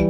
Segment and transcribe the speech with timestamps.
[0.00, 0.06] All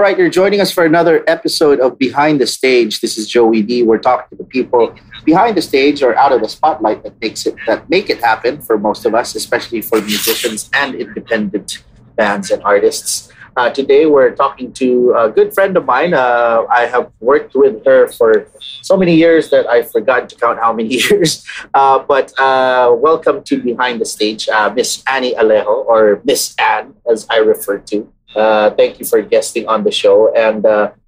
[0.00, 3.00] right, you're joining us for another episode of Behind the Stage.
[3.00, 3.84] This is Joey D.
[3.84, 4.94] We're talking to the people
[5.24, 8.60] behind the stage or out of the spotlight that makes it that make it happen
[8.60, 11.82] for most of us, especially for musicians and independent
[12.16, 13.32] bands and artists.
[13.58, 16.14] Uh, today, we're talking to a good friend of mine.
[16.14, 18.46] Uh, I have worked with her for
[18.86, 21.42] so many years that I forgot to count how many years.
[21.74, 26.94] Uh, but uh, welcome to Behind the Stage, uh, Miss Annie Alejo, or Miss Anne,
[27.10, 28.06] as I refer to.
[28.36, 30.32] Uh, thank you for guesting on the show.
[30.38, 30.62] And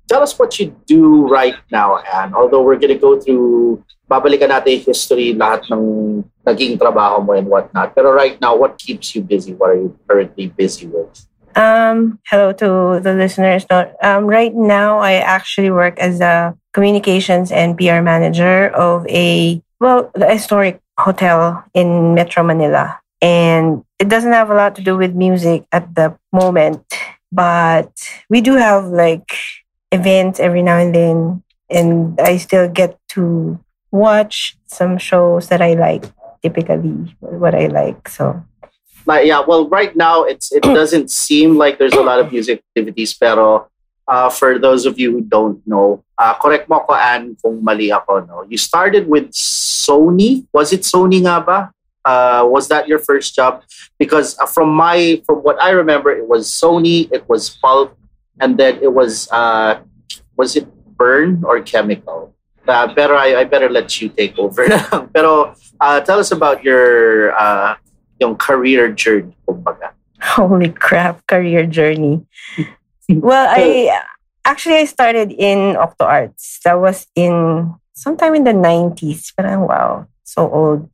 [0.09, 2.35] tell us what you do right now, Anne.
[2.35, 7.47] Although we're going to go through, babalikan natin history, lahat ng naging trabaho mo and
[7.47, 7.95] whatnot.
[7.95, 9.55] Pero right now, what keeps you busy?
[9.55, 11.30] What are you currently busy with?
[11.57, 13.67] Um, hello to the listeners.
[14.03, 20.11] Um, right now, I actually work as a communications and PR manager of a, well,
[20.15, 23.01] the historic hotel in Metro Manila.
[23.21, 26.85] And it doesn't have a lot to do with music at the moment,
[27.33, 27.93] but
[28.31, 29.37] we do have like
[29.93, 31.43] events every now and then.
[31.69, 33.59] And I still get to
[33.91, 36.05] watch some shows that I like,
[36.43, 38.09] typically what I like.
[38.09, 38.43] So
[39.11, 42.63] like yeah well right now it's it doesn't seem like there's a lot of music
[42.71, 43.67] activities pero
[44.07, 47.91] uh, for those of you who don't know uh, correct mo ko Ann kung mali
[47.91, 52.99] ako no you started with Sony was it Sony nga ba uh, was that your
[52.99, 53.63] first job?
[53.99, 57.97] Because uh, from my from what I remember, it was Sony, it was Pulp,
[58.41, 59.81] and then it was uh,
[60.37, 60.67] was it
[60.97, 62.35] Burn or Chemical?
[62.69, 64.69] Uh, better I, I better let you take over.
[65.15, 67.77] Pero uh, tell us about your uh,
[68.21, 69.97] yung career journey, kumbaga.
[70.21, 72.21] Holy crap, career journey.
[73.09, 73.89] well, I
[74.45, 76.61] actually I started in Octo Arts.
[76.65, 79.33] That was in sometime in the 90s.
[79.37, 80.89] But wow, so old.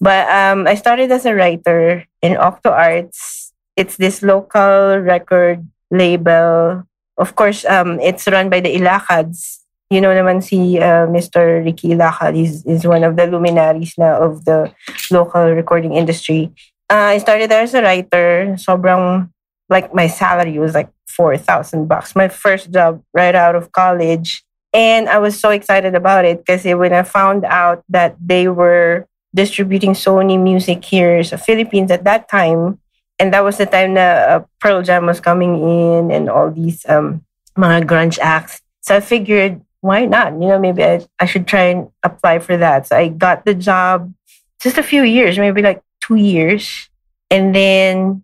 [0.00, 3.52] But um, I started as a writer in Octo Arts.
[3.76, 6.84] It's this local record label.
[7.16, 9.62] Of course, um, it's run by the Ilacads.
[9.92, 11.60] You know naman si uh, Mr.
[11.60, 14.72] Ricky Ilacad is, is one of the luminaries na of the
[15.12, 16.48] local recording industry.
[16.92, 18.52] Uh, I started there as a writer.
[18.60, 19.30] Sobrang,
[19.70, 22.14] like my salary was like 4,000 bucks.
[22.14, 24.44] My first job right out of college.
[24.74, 29.06] And I was so excited about it because when I found out that they were
[29.34, 32.78] distributing Sony music here in the Philippines at that time,
[33.18, 36.84] and that was the time that uh, Pearl Jam was coming in and all these
[36.90, 37.24] um,
[37.56, 38.60] mga grunge acts.
[38.82, 40.34] So I figured, why not?
[40.34, 42.88] You know, maybe I, I should try and apply for that.
[42.88, 44.12] So I got the job
[44.60, 46.90] just a few years, maybe like two years.
[47.30, 48.22] And then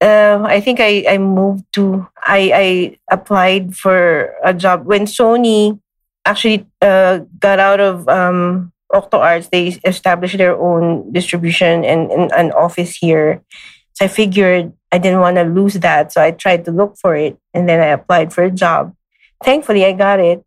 [0.00, 5.78] uh, I think I, I moved to, I, I applied for a job when Sony
[6.24, 9.48] actually uh, got out of um, Octo Arts.
[9.48, 13.42] They established their own distribution and, an office here.
[13.94, 16.12] So I figured I didn't want to lose that.
[16.12, 18.94] So I tried to look for it and then I applied for a job.
[19.44, 20.44] Thankfully, I got it.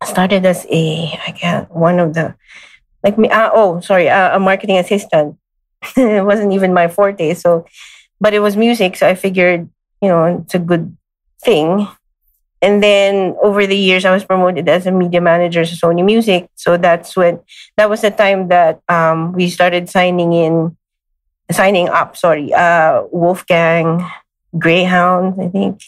[0.00, 2.34] I started as a, I guess, one of the,
[3.02, 5.36] like me, uh, oh, sorry, uh, a marketing assistant.
[5.96, 7.34] it wasn't even my forte.
[7.34, 7.66] So,
[8.20, 8.96] but it was music.
[8.96, 9.68] So I figured,
[10.00, 10.96] you know, it's a good
[11.42, 11.88] thing.
[12.64, 16.48] And then over the years, I was promoted as a media manager to Sony Music.
[16.54, 17.40] So that's when
[17.76, 20.74] that was the time that um, we started signing in,
[21.52, 22.16] signing up.
[22.16, 24.08] Sorry, uh, Wolfgang,
[24.56, 25.82] Greyhoundz, I think,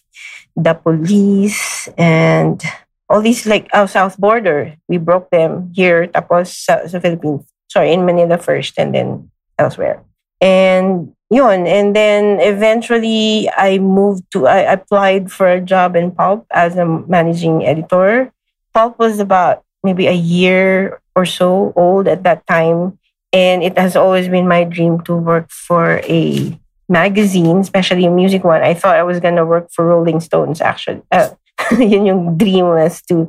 [0.55, 2.61] the Police, and
[3.09, 4.77] all these like our south border.
[4.87, 7.49] We broke them here, tapos sa, sa Philippines.
[7.73, 10.03] Sorry, in Manila first, and then elsewhere.
[10.41, 11.67] And yun.
[11.67, 16.85] And then eventually I moved to, I applied for a job in Pulp as a
[16.85, 18.33] managing editor.
[18.75, 22.99] Pulp was about maybe a year or so old at that time.
[23.33, 28.45] And it has always been my dream to work for a magazine, especially a music
[28.45, 28.63] one.
[28.63, 31.03] I thought I was going to work for Rolling Stones, actually.
[31.11, 31.31] Uh,
[31.79, 33.29] yun yung dream was to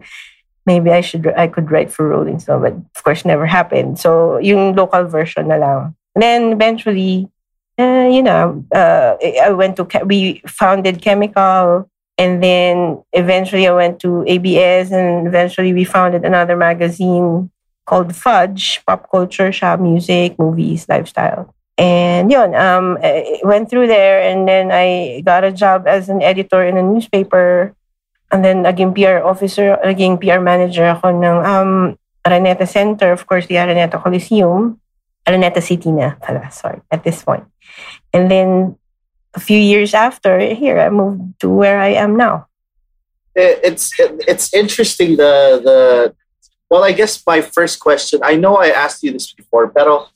[0.65, 3.99] maybe I should I could write for Rolling Stone, but of course never happened.
[3.99, 5.96] So yung local version na lang.
[6.17, 7.29] And then eventually
[7.77, 13.99] uh, you know, uh, I went to, we founded Chemical, and then eventually I went
[14.01, 17.51] to ABS, and eventually we founded another magazine
[17.85, 21.53] called Fudge, pop culture, shop music, movies, lifestyle.
[21.77, 26.23] And yun, um, I went through there, and then I got a job as an
[26.23, 27.75] editor in a newspaper,
[28.31, 33.45] and then again PR officer, again PR manager ako ng um, Araneta Center, of course,
[33.45, 34.81] the Araneta Coliseum.
[35.27, 37.43] Araneta City na pala, sorry, at this point.
[38.13, 38.77] And then
[39.35, 42.47] a few years after, here I moved to where I am now.
[43.35, 45.79] It's it's interesting the the
[46.71, 48.19] well, I guess my first question.
[48.23, 50.09] I know I asked you this before, pero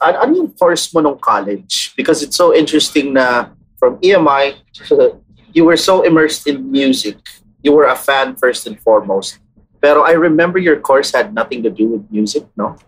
[0.00, 1.92] ano yung course mo nung college?
[1.96, 4.54] Because it's so interesting na from EMI,
[5.54, 7.18] you were so immersed in music.
[7.62, 9.38] You were a fan first and foremost.
[9.82, 12.78] Pero I remember your course had nothing to do with music, no?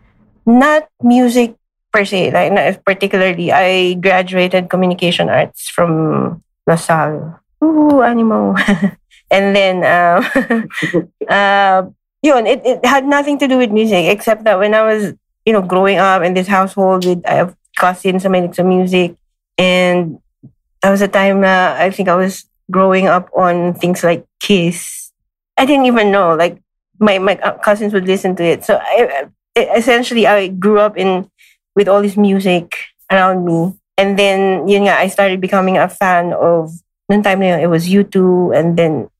[0.46, 1.59] Not music
[1.92, 2.30] per se.
[2.30, 7.40] Like particularly, I graduated communication arts from LaSalle.
[7.62, 8.56] Ooh, Animo.
[9.30, 10.22] and then, uh,
[11.28, 11.90] uh,
[12.22, 15.14] it, it had nothing to do with music except that when I was,
[15.44, 19.16] you know, growing up in this household with I have cousins, I made some music,
[19.58, 20.18] and
[20.82, 25.12] that was a time uh, I think I was growing up on things like Kiss.
[25.56, 26.62] I didn't even know like
[26.98, 28.64] my my cousins would listen to it.
[28.64, 31.29] So I, essentially I grew up in
[31.74, 32.74] with all this music
[33.10, 36.72] around me, and then yun nga, I started becoming a fan of.
[37.10, 39.10] Noong time na yun, it was U2, and then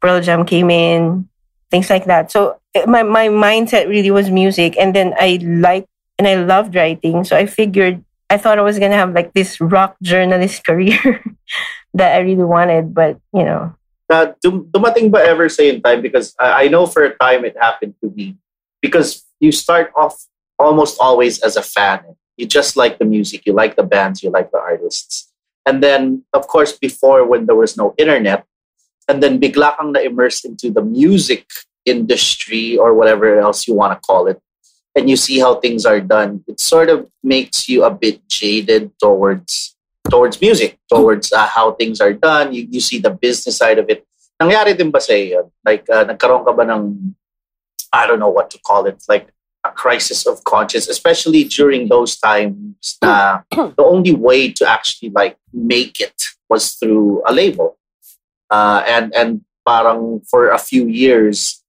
[0.00, 1.28] Pearl Jam came in,
[1.70, 2.30] things like that.
[2.30, 4.76] So eh, my, my mindset really was music.
[4.78, 7.24] And then I liked and I loved writing.
[7.24, 11.22] So I figured, I thought I was going to have like this rock journalist career
[11.94, 12.94] that I really wanted.
[12.94, 13.74] But, you know.
[14.10, 16.02] Uh, dum- dumating ba ever say in time?
[16.02, 18.36] Because I, I know for a time it happened to me.
[18.82, 20.26] Because you start off
[20.60, 22.04] almost always as a fan.
[22.36, 25.32] You just like the music, you like the bands, you like the artists.
[25.64, 28.44] And then, of course, before when there was no internet,
[29.10, 31.50] and then bigla kang na-immerse into the music
[31.84, 34.38] industry or whatever else you want to call it
[34.94, 38.94] and you see how things are done it sort of makes you a bit jaded
[39.02, 39.74] towards
[40.08, 43.90] towards music towards uh, how things are done you, you see the business side of
[43.90, 44.06] it
[44.38, 45.14] nangyari din ba sa
[45.66, 47.14] like uh, nagkaroon ka ba ng
[47.90, 49.34] I don't know what to call it like
[49.64, 56.00] a crisis of conscience especially during those times the only way to actually like make
[56.00, 56.16] it
[56.48, 57.78] was through a label
[58.50, 61.60] uh, and and parang for a few years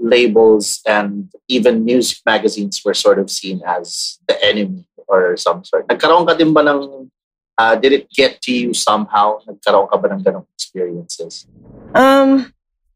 [0.00, 5.86] labels and even music magazines were sort of seen as the enemy or some sort.
[5.88, 7.10] Nagkaroon ka din ba ng
[7.60, 9.36] uh, did it get to you somehow?
[9.44, 11.44] Nagkaroon ka ba ng ganong experiences?
[11.92, 12.48] Um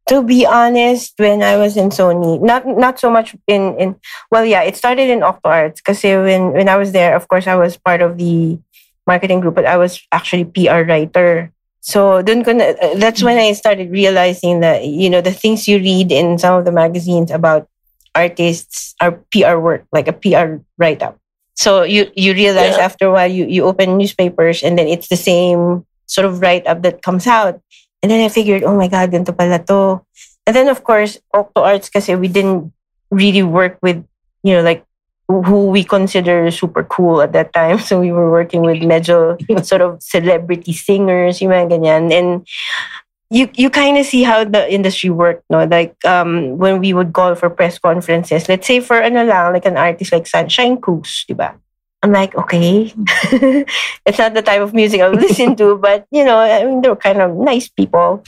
[0.09, 3.97] to be honest, when I was in Sony, not not so much in in
[4.31, 7.47] well, yeah, it started in Octo Arts because when when I was there, of course,
[7.47, 8.59] I was part of the
[9.07, 11.53] marketing group, but I was actually PR writer.
[11.85, 15.69] So dun ko na, uh, that's when I started realizing that, you know, the things
[15.69, 17.69] you read in some of the magazines about
[18.15, 21.19] artists are PR work, like a PR write-up.
[21.57, 22.85] So you, you realize yeah.
[22.85, 26.83] after a while, you, you open newspapers and then it's the same sort of write-up
[26.83, 27.61] that comes out.
[28.05, 30.05] And then I figured, oh my God, ganito pala to.
[30.45, 32.69] And then of course, Octo Arts kasi we didn't
[33.09, 34.05] really work with,
[34.45, 34.85] you know, like
[35.25, 37.81] who we consider super cool at that time.
[37.81, 42.13] So we were working with medyo sort of celebrity singers, yung mga ganyan.
[42.13, 42.29] And
[43.33, 45.65] you you kind of see how the industry worked, no?
[45.65, 49.65] Like um, when we would call for press conferences, let's say for ano lang, like
[49.65, 51.57] an artist like Sunshine Cruz, diba?
[52.05, 52.93] I'm like, okay,
[54.05, 56.83] it's not the type of music I would listen to, but you know, I mean,
[56.83, 58.23] they're kind of nice people.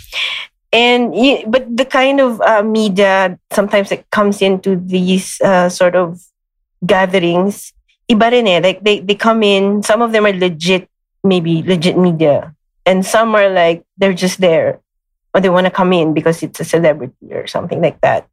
[0.72, 1.12] And
[1.44, 6.24] but the kind of uh, media sometimes it comes into these uh, sort of
[6.86, 7.76] gatherings,
[8.08, 8.60] iba rin eh.
[8.64, 10.88] Like they, they come in, some of them are legit,
[11.22, 12.54] maybe legit media.
[12.86, 14.80] And some are like, they're just there.
[15.34, 18.26] Or they want to come in because it's a celebrity or something like that.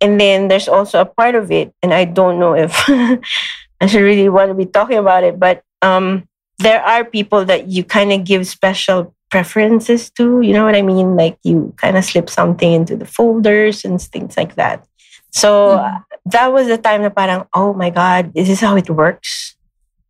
[0.00, 2.70] And then there's also a part of it, and I don't know if
[3.80, 6.28] I should really want to be talking about it, but um,
[6.58, 10.40] there are people that you kind of give special preferences to.
[10.40, 11.16] You know what I mean?
[11.16, 14.86] Like you kind of slip something into the folders and things like that.
[15.32, 16.04] So mm.
[16.26, 19.56] that was the time na parang, oh my God, is this how it works?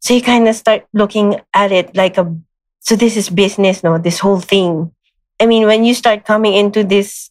[0.00, 2.30] So you kind of start looking at it like a,
[2.80, 3.98] so this is business, no?
[3.98, 4.92] This whole thing.
[5.40, 7.30] I mean, when you start coming into this,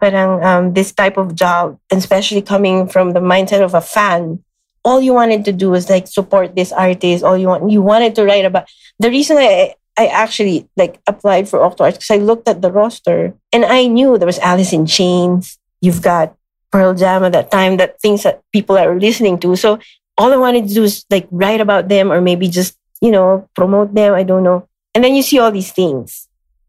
[0.00, 4.42] parang, um, this type of job, especially coming from the mindset of a fan,
[4.86, 7.24] all you wanted to do was like support this artist.
[7.24, 8.70] All you want, you wanted to write about.
[9.00, 12.70] The reason I, I actually like applied for Octo Arts because I looked at the
[12.70, 15.58] roster and I knew there was Alice in Chains.
[15.80, 16.38] You've got
[16.70, 19.56] Pearl Jam at that time, that things that people are listening to.
[19.56, 19.80] So
[20.16, 23.48] all I wanted to do is like write about them or maybe just, you know,
[23.56, 24.14] promote them.
[24.14, 24.68] I don't know.
[24.94, 26.28] And then you see all these things.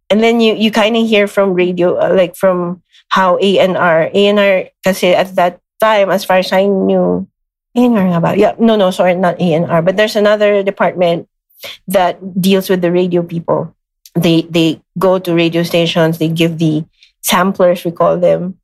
[0.09, 4.69] And then you, you kind of hear from radio, uh, like from how A&R, A&R,
[4.83, 7.27] kasi at that time, as far as I knew,
[7.77, 11.29] A&R about, yeah, no, no, sorry, not A&R, but there's another department
[11.87, 13.75] that deals with the radio people.
[14.15, 16.85] They, they go to radio stations, they give the
[17.21, 18.59] samplers, we call them,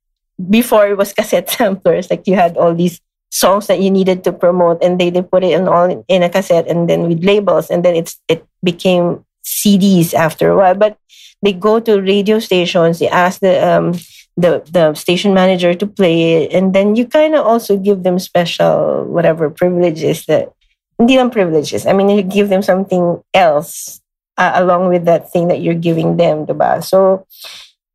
[0.49, 2.09] before it was cassette samplers.
[2.09, 5.43] Like you had all these songs that you needed to promote, and they, they put
[5.43, 9.25] it in all in a cassette, and then with labels, and then it's it became
[9.43, 10.75] CDs after a while.
[10.75, 10.97] But
[11.41, 13.93] they go to radio stations, they ask the um,
[14.37, 18.17] the the station manager to play it, and then you kind of also give them
[18.17, 20.53] special whatever privileges that
[20.97, 21.85] hindi lang privileges.
[21.85, 24.01] I mean, you give them something else
[24.37, 26.83] uh, along with that thing that you're giving them, diba?
[26.83, 27.25] So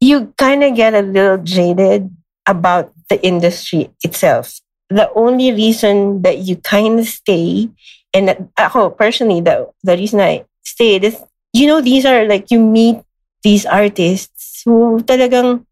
[0.01, 2.11] you kind of get a little jaded
[2.47, 4.61] about the industry itself.
[4.91, 7.69] The only reason that you kind of stay,
[8.15, 11.17] and ako personally, the, the reason I stayed is,
[11.53, 13.01] you know, these are like, you meet
[13.43, 15.67] these artists who talagang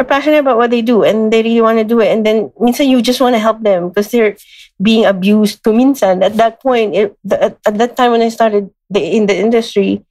[0.00, 2.08] are passionate about what they do and they really want to do it.
[2.08, 4.36] And then minsan you just want to help them because they're
[4.80, 5.62] being abused.
[5.62, 9.26] Kuminsan, at that point, it, the, at, at that time when I started the, in
[9.26, 10.02] the industry,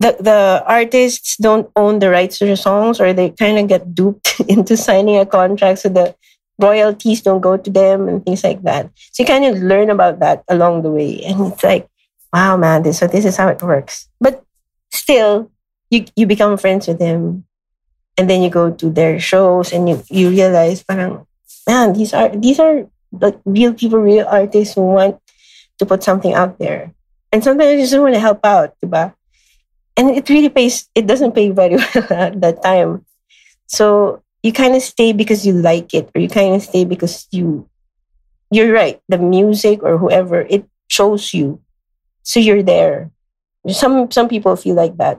[0.00, 3.94] the, the artists don't own the rights to the songs or they kind of get
[3.94, 6.14] duped into signing a contract so the
[6.58, 8.88] royalties don't go to them and things like that.
[9.12, 11.20] So you kind of learn about that along the way.
[11.22, 11.88] And it's like,
[12.32, 14.08] wow, man, this, so this is how it works.
[14.18, 14.42] But
[14.90, 15.50] still,
[15.90, 17.44] you, you become friends with them.
[18.18, 21.26] And then you go to their shows and you, you realize, parang,
[21.68, 25.20] man, these are, these are like real people, real artists who want
[25.78, 26.92] to put something out there.
[27.32, 29.12] And sometimes you just want to help out, diba?
[29.96, 33.04] and it really pays it doesn't pay very well at that time
[33.66, 37.26] so you kind of stay because you like it or you kind of stay because
[37.32, 37.66] you
[38.50, 41.60] you're right the music or whoever it shows you
[42.22, 43.10] so you're there
[43.68, 45.18] some some people feel like that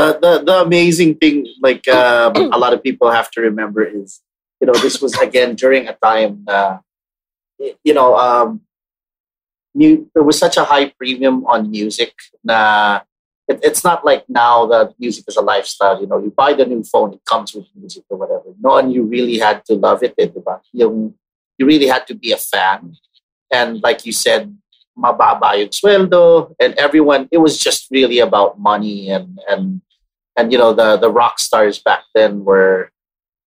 [0.00, 4.20] uh, the the amazing thing like um, a lot of people have to remember is
[4.60, 6.78] you know this was again during a time uh,
[7.84, 8.60] you know um,
[9.74, 13.00] there was such a high premium on music na
[13.50, 16.00] it, it's not like now that music is a lifestyle.
[16.00, 18.54] You know, you buy the new phone, it comes with music or whatever.
[18.60, 20.28] No, and you really had to love it, eh,
[20.72, 21.14] You,
[21.58, 22.94] you really had to be a fan.
[23.52, 24.56] And like you said,
[24.96, 29.82] mababa yung sweldo, and everyone, it was just really about money and, and,
[30.40, 32.90] and you know, the, the rock stars back then were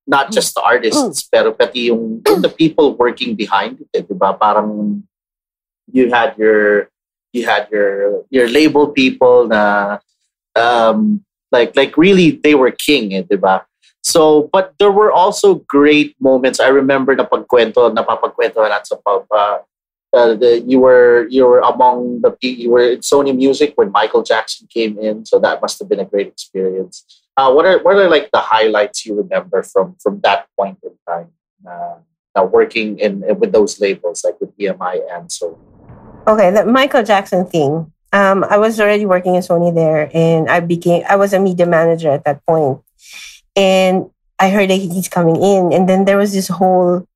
[0.06, 1.30] not just the artists, mm.
[1.32, 4.38] pero pati yung, the people working behind it, eh, diba?
[4.38, 5.02] Parang
[5.92, 6.90] you had your
[7.34, 9.98] you had your your label people na
[10.56, 13.66] um, like like really they were king eh, diba?
[14.04, 16.60] So, but there were also great moments.
[16.60, 19.26] I remember na pagkwento, napapagkwento na sa pub.
[19.32, 19.64] Uh,
[20.14, 24.24] uh, the, you were you were among the you were in Sony Music when Michael
[24.24, 27.24] Jackson came in, so that must have been a great experience.
[27.36, 30.92] Uh, what are what are like the highlights you remember from from that point in
[31.08, 31.30] time?
[31.68, 31.96] Uh,
[32.42, 35.58] working in with those labels like with EMI and so.
[36.28, 37.92] Okay, the Michael Jackson thing.
[38.12, 41.66] Um, I was already working in Sony there, and I became I was a media
[41.66, 42.82] manager at that point,
[43.56, 47.08] and I heard that he's coming in, and then there was this whole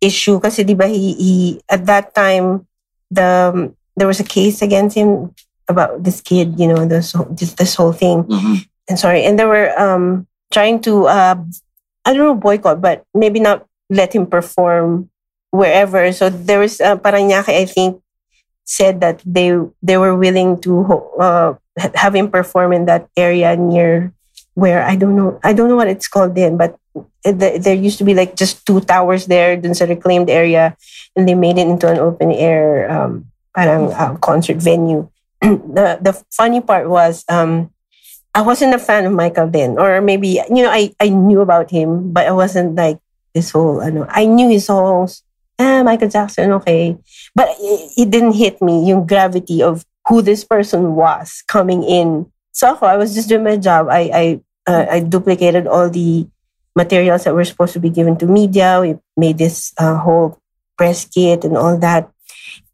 [0.00, 2.66] issue because he, he at that time
[3.10, 5.34] the um, there was a case against him
[5.68, 8.24] about this kid, you know, this just this whole thing.
[8.24, 8.54] Mm-hmm.
[8.88, 11.36] And sorry, and they were um, trying to uh,
[12.04, 15.10] I don't know boycott, but maybe not let him perform
[15.50, 16.12] wherever.
[16.12, 18.02] So there was uh, Paranaque, I think,
[18.64, 20.86] said that they they were willing to
[21.20, 21.54] uh,
[21.94, 24.12] have him perform in that area near
[24.60, 26.76] where I don't know I don't know what it's called then, but
[27.24, 30.76] there used to be like just two towers there, dun sa reclaimed area,
[31.16, 33.26] and they made it into an open air um,
[33.56, 35.08] parang uh, concert venue.
[35.40, 37.72] the the funny part was um,
[38.36, 41.72] I wasn't a fan of Michael then, or maybe you know I I knew about
[41.72, 43.00] him, but I wasn't like
[43.32, 45.24] this whole I know I knew his songs
[45.60, 46.96] ah, Michael Jackson, okay.
[47.34, 52.32] But it, it didn't hit me, yung gravity of who this person was coming in.
[52.52, 53.88] So I was just doing my job.
[53.88, 54.24] I, I,
[54.70, 56.30] uh, I duplicated all the
[56.76, 58.78] materials that were supposed to be given to media.
[58.80, 60.38] We made this uh, whole
[60.78, 62.08] press kit and all that.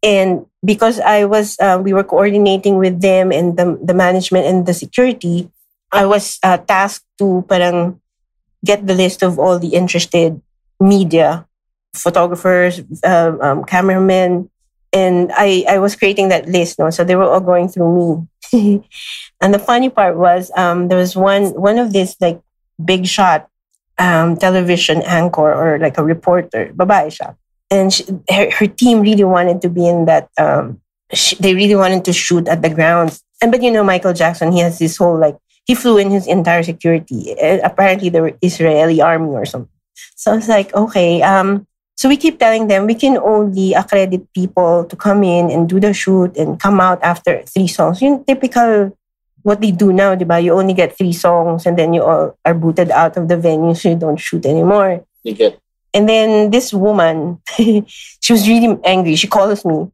[0.03, 4.65] And because I was, uh, we were coordinating with them and the, the management and
[4.65, 5.49] the security,
[5.91, 7.99] I was uh, tasked to parang
[8.63, 10.39] get the list of all the interested
[10.79, 11.47] media
[11.93, 14.49] photographers, um, um, cameramen,
[14.93, 16.79] and I, I was creating that list.
[16.79, 18.87] No, so they were all going through me.
[19.41, 22.41] and the funny part was um, there was one one of these like
[22.83, 23.49] big shot
[23.97, 27.35] um, television anchor or like a reporter, babae siya.
[27.69, 30.29] And she, her, her team really wanted to be in that.
[30.37, 30.81] Um,
[31.39, 33.19] they really wanted to shoot at the ground.
[33.41, 36.27] And but you know Michael Jackson, he has this whole like he flew in his
[36.27, 37.35] entire security.
[37.35, 39.69] Uh, apparently, the Israeli army or something.
[40.15, 41.67] So I was like, okay, um,
[41.97, 45.79] so we keep telling them we can only accredit people to come in and do
[45.81, 48.01] the shoot and come out after three songs.
[48.01, 48.93] Yung typical
[49.41, 50.37] what they do now, diba?
[50.43, 53.73] You only get three songs and then you all are booted out of the venue
[53.73, 55.03] so you don't shoot anymore.
[55.23, 55.59] You get.
[55.91, 59.15] And then this woman, she was really angry.
[59.15, 59.89] She calls me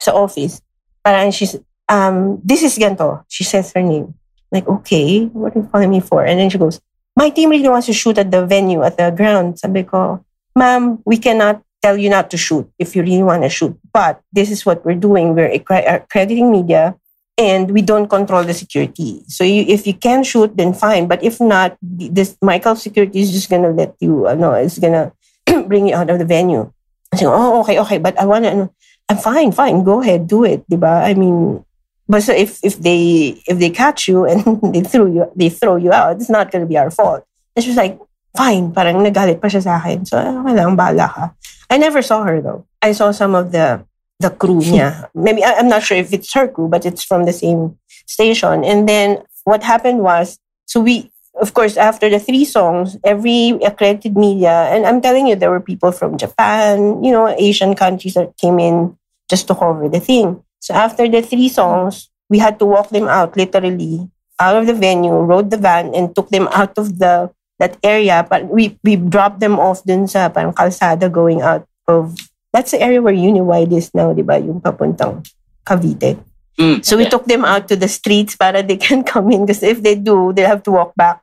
[0.00, 0.60] sa office.
[1.04, 1.54] Parang she's,
[1.88, 3.22] um, this is Ganto.
[3.28, 4.14] She says her name.
[4.50, 6.24] Like, okay, what are you calling me for?
[6.24, 6.80] And then she goes,
[7.14, 9.60] my team really wants to shoot at the venue, at the ground.
[9.60, 10.24] Sabi ko,
[10.56, 13.78] ma'am, we cannot tell you not to shoot if you really want to shoot.
[13.92, 15.34] But this is what we're doing.
[15.34, 16.96] We're accrediting media
[17.38, 19.22] and we don't control the security.
[19.26, 21.08] So you, if you can shoot, then fine.
[21.08, 24.26] But if not, this Michael security is just gonna let you.
[24.26, 25.12] Uh, no, it's gonna
[25.66, 26.70] bring you out of the venue.
[27.16, 28.70] So oh okay okay, but I wanna.
[29.08, 29.82] I'm fine fine.
[29.82, 30.62] Go ahead, do it?
[30.70, 31.64] I mean,
[32.06, 35.76] but so if if they if they catch you and they throw you they throw
[35.76, 37.24] you out, it's not gonna be our fault.
[37.56, 37.98] It's just like
[38.36, 38.72] fine.
[38.72, 40.04] Parang nagalit pa siya sa akin.
[40.06, 41.34] So eh, okay lang, ka.
[41.70, 42.66] I never saw her though.
[42.82, 43.84] I saw some of the
[44.20, 45.08] the crew niya.
[45.14, 48.64] Maybe I'm not sure if it's her crew, but it's from the same station.
[48.64, 51.10] And then what happened was, so we,
[51.40, 55.64] of course, after the three songs, every accredited media, and I'm telling you, there were
[55.64, 58.96] people from Japan, you know, Asian countries that came in
[59.30, 60.44] just to cover the thing.
[60.60, 64.74] So after the three songs, we had to walk them out literally out of the
[64.74, 68.24] venue, rode the van, and took them out of the that area.
[68.24, 72.16] But we we dropped them off dun sa parang kalsada going out of
[72.50, 74.40] that's the area where Uniwide is now, di ba?
[74.40, 75.22] Yung papuntang
[75.62, 76.18] Cavite.
[76.58, 77.12] Mm, so we yeah.
[77.14, 80.32] took them out to the streets para they can come in because if they do,
[80.32, 81.22] they'll have to walk back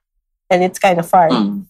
[0.50, 1.30] and it's kind of far.
[1.30, 1.66] Mm.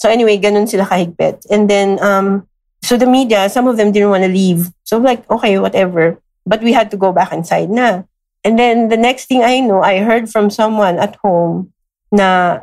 [0.00, 1.46] So anyway, ganun sila kahigpit.
[1.50, 2.48] And then, um,
[2.82, 4.72] so the media, some of them didn't want to leave.
[4.84, 6.18] So like, okay, whatever.
[6.44, 8.02] But we had to go back inside na.
[8.44, 11.72] And then the next thing I know, I heard from someone at home
[12.12, 12.60] na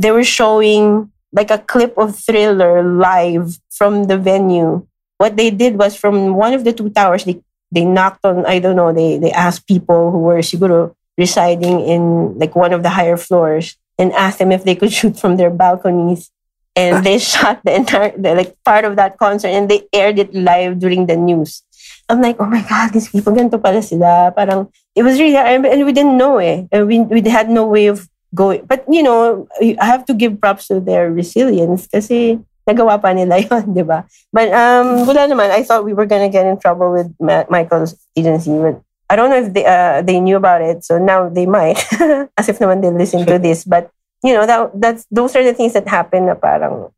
[0.00, 4.88] they were showing like a clip of Thriller live from the venue
[5.20, 8.58] what they did was from one of the two towers, they, they knocked on, I
[8.58, 12.88] don't know, they, they asked people who were siguro residing in like one of the
[12.88, 16.32] higher floors and asked them if they could shoot from their balconies.
[16.74, 20.32] And they shot the entire, the, like part of that concert and they aired it
[20.32, 21.62] live during the news.
[22.08, 24.32] I'm like, oh my God, these people, ganito pala sila.
[24.34, 26.64] Parang, it was really, and we didn't know eh.
[26.72, 28.64] We, we had no way of going.
[28.66, 33.38] But, you know, I have to give props to their resilience kasi nagawa pa nila
[33.46, 34.06] yun, di ba?
[34.32, 35.50] But um, wala naman.
[35.50, 38.54] I thought we were gonna get in trouble with Ma- Michael's agency.
[38.54, 40.84] But I don't know if they, uh, they knew about it.
[40.84, 41.82] So now they might.
[42.38, 43.64] As if naman they listen to this.
[43.64, 43.90] But,
[44.22, 46.92] you know, that that's those are the things that happen na parang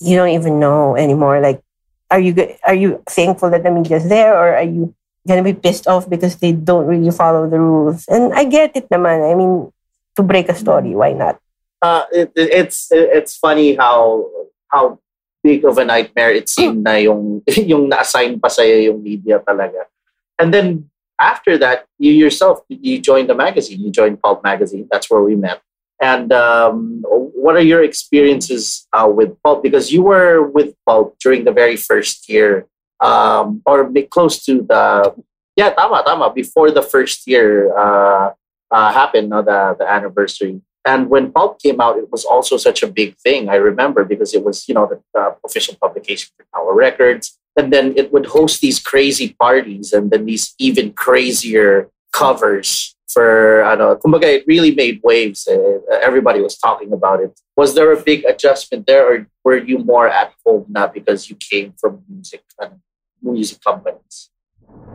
[0.00, 1.40] you don't even know anymore.
[1.40, 1.62] Like,
[2.10, 2.34] are you
[2.66, 4.94] are you thankful that the media's there or are you
[5.28, 8.08] gonna be pissed off because they don't really follow the rules?
[8.08, 9.22] And I get it naman.
[9.22, 9.72] I mean,
[10.16, 11.38] to break a story, why not?
[11.80, 14.28] Uh, it, it's it's funny how
[14.68, 14.98] how
[15.42, 19.90] big of a nightmare it seemed na yung yung na-assign pa yung media talaga.
[20.38, 23.80] And then after that, you yourself you joined the magazine.
[23.80, 24.88] You joined Pulp magazine.
[24.90, 25.60] That's where we met.
[26.00, 29.62] And um, what are your experiences uh, with Pulp?
[29.62, 32.66] Because you were with Pulp during the very first year,
[32.98, 35.14] um, or close to the
[35.54, 38.32] yeah, tama tama before the first year uh,
[38.72, 40.60] uh, happened, no, the the anniversary.
[40.84, 43.48] And when Pulp came out, it was also such a big thing.
[43.48, 47.38] I remember because it was, you know, the uh, official publication for Tower Records.
[47.56, 53.62] And then it would host these crazy parties and then these even crazier covers for,
[53.62, 55.46] I don't know, it really made waves.
[55.46, 57.38] Uh, everybody was talking about it.
[57.56, 61.36] Was there a big adjustment there or were you more at home now because you
[61.36, 62.80] came from music and
[63.20, 64.30] music companies?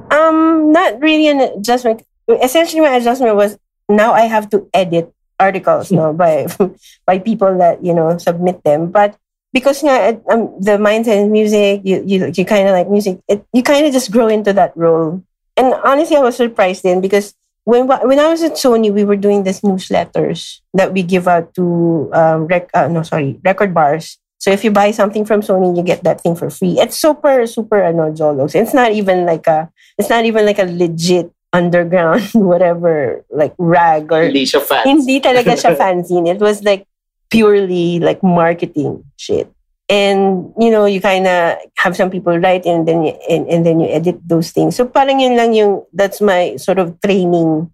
[0.10, 2.04] Um, not really an adjustment.
[2.28, 3.58] Essentially, my adjustment was
[3.90, 6.48] now I have to edit articles no by
[7.06, 8.92] by people that you know submit them.
[8.92, 9.18] But
[9.54, 13.20] because you know, um, the mindset in music you you, you kind of like music
[13.28, 15.24] it, you kind of just grow into that role.
[15.58, 19.18] And honestly i was surprised then because when when i was at sony we were
[19.18, 24.20] doing these newsletters that we give out to um rec, uh, no sorry record bars.
[24.40, 26.78] So if you buy something from sony you get that thing for free.
[26.78, 31.34] It's super super ano it's not even like a it's not even like a legit
[31.54, 34.90] underground whatever like rag or hindi siya fancy.
[34.90, 36.86] hindi talaga siya fanzine it was like
[37.30, 39.52] purely like marketing shit.
[39.88, 43.66] And you know you kind of have some people write and then you, and, and
[43.66, 44.76] then you edit those things.
[44.76, 47.72] So parang yun lang yung that's my sort of training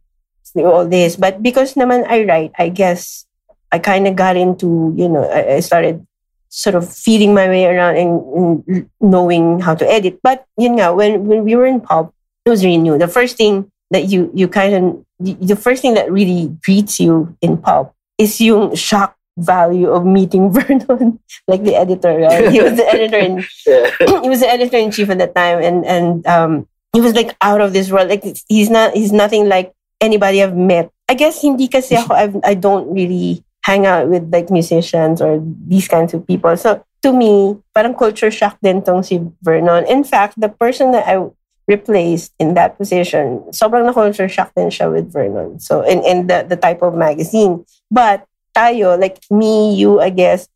[0.58, 1.16] all this.
[1.16, 3.26] But because naman I write I guess
[3.72, 6.06] I kind of got into you know I, I started
[6.50, 10.20] sort of feeding my way around and, and knowing how to edit.
[10.22, 12.14] But you know, when when we were in pulp
[12.46, 12.98] it was really new.
[12.98, 17.36] The first thing that you you kind of the first thing that really greets you
[17.42, 22.18] in pulp is yung shock value of meeting Vernon, like the editor.
[22.18, 22.52] Right?
[22.52, 23.40] He was the editor in
[24.24, 27.36] he was the editor in chief at the time, and and um, he was like
[27.42, 28.10] out of this world.
[28.10, 30.92] Like he's not he's nothing like anybody I've met.
[31.08, 35.40] I guess hindi kasi ako I've, I don't really hang out with like musicians or
[35.68, 36.56] these kinds of people.
[36.58, 39.86] So to me, parang culture shock din tong si Vernon.
[39.88, 41.20] In fact, the person that I
[41.68, 45.60] replaced in that position, sobrang na-culture shock din siya with Vernon.
[45.60, 47.66] So, in, in the, the type of magazine.
[47.90, 50.48] But tayo, like me, you, I guess,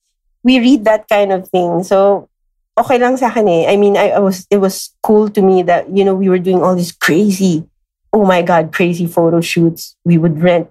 [0.43, 1.83] we read that kind of thing.
[1.83, 2.29] So,
[2.77, 3.65] okay lang sa akin eh.
[3.71, 6.39] I mean, I, I was, it was cool to me that, you know, we were
[6.39, 7.65] doing all these crazy,
[8.13, 9.95] oh my God, crazy photo shoots.
[10.05, 10.69] We would rent,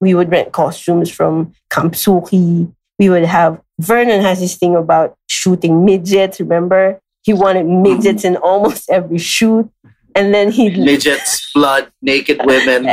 [0.00, 2.72] we would rent costumes from Camp Suki.
[2.98, 7.00] We would have, Vernon has this thing about shooting midgets, remember?
[7.28, 9.68] He wanted midgets in almost every shoot.
[10.16, 12.88] And then he midgets, blood, naked women.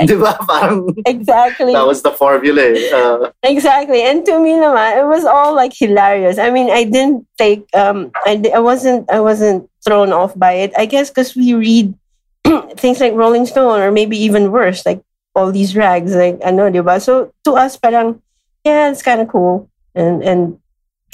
[1.07, 1.71] exactly.
[1.71, 2.61] That was the formula.
[2.75, 2.91] eh.
[2.91, 4.03] Uh, Exactly.
[4.03, 6.35] And to me naman, it was all like hilarious.
[6.35, 10.75] I mean, I didn't take um I, I wasn't I wasn't thrown off by it.
[10.75, 11.95] I guess cuz we read
[12.75, 14.99] things like Rolling Stone or maybe even worse like
[15.31, 16.99] all these rags like ano, diba?
[16.99, 18.19] So to us parang
[18.67, 19.71] yeah, it's kind of cool.
[19.95, 20.59] And and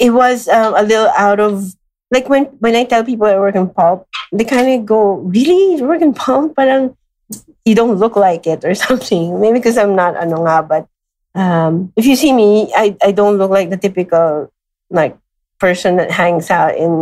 [0.02, 1.72] it was um, a little out of
[2.12, 5.80] like when when I tell people I work in pulp, they kind of go, "Really?
[5.80, 6.94] You work in pulp?" Parang
[7.64, 9.40] you don't look like it or something.
[9.40, 10.84] Maybe because I'm not ano nga, but
[11.34, 14.52] um, if you see me, I, I don't look like the typical
[14.90, 15.16] like
[15.58, 16.92] person that hangs out in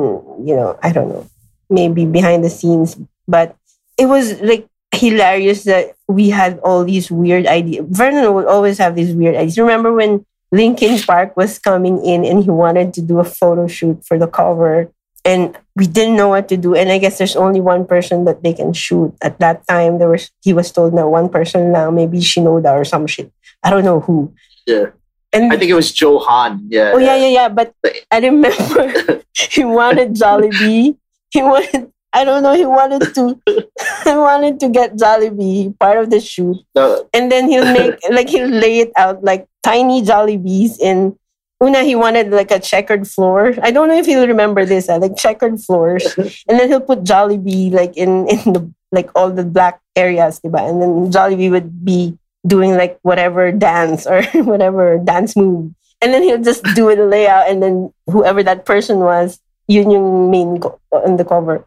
[0.46, 1.26] you know I don't know
[1.68, 2.94] maybe behind the scenes,
[3.26, 3.58] but
[3.98, 7.84] it was like hilarious that we had all these weird ideas.
[7.90, 9.58] Vernon would always have these weird ideas.
[9.58, 14.04] Remember when Linkin Park was coming in and he wanted to do a photo shoot
[14.04, 14.90] for the cover
[15.24, 16.74] and we didn't know what to do.
[16.74, 19.14] And i guess there's only one person that they can shoot.
[19.22, 22.84] At that time there was he was told no one person now maybe shinoda or
[22.84, 23.32] some shit.
[23.62, 24.32] I don't know who.
[24.66, 24.90] Yeah.
[25.32, 26.66] and I think it was Joe Hahn.
[26.68, 26.92] Yeah.
[26.94, 27.48] oh yeah yeah yeah.
[27.48, 27.74] But
[28.10, 30.96] i remember he wanted jollibee.
[31.30, 33.38] He wanted i don't know he wanted to
[34.04, 36.56] he wanted to get jollibee part of the shoot.
[36.74, 41.16] The- and then he'll make like he'll lay it out like tiny jollibees in
[41.62, 43.54] Una, he wanted like a checkered floor.
[43.60, 46.06] I don't know if he'll remember this, uh, like checkered floors.
[46.48, 50.68] and then he'll put Jollibee like in in the like all the black areas, diba?
[50.68, 55.74] And then Jollibee would be doing like whatever dance or whatever dance move.
[56.00, 60.30] And then he'll just do the layout, and then whoever that person was, yun yung
[60.30, 61.66] main co- on the cover.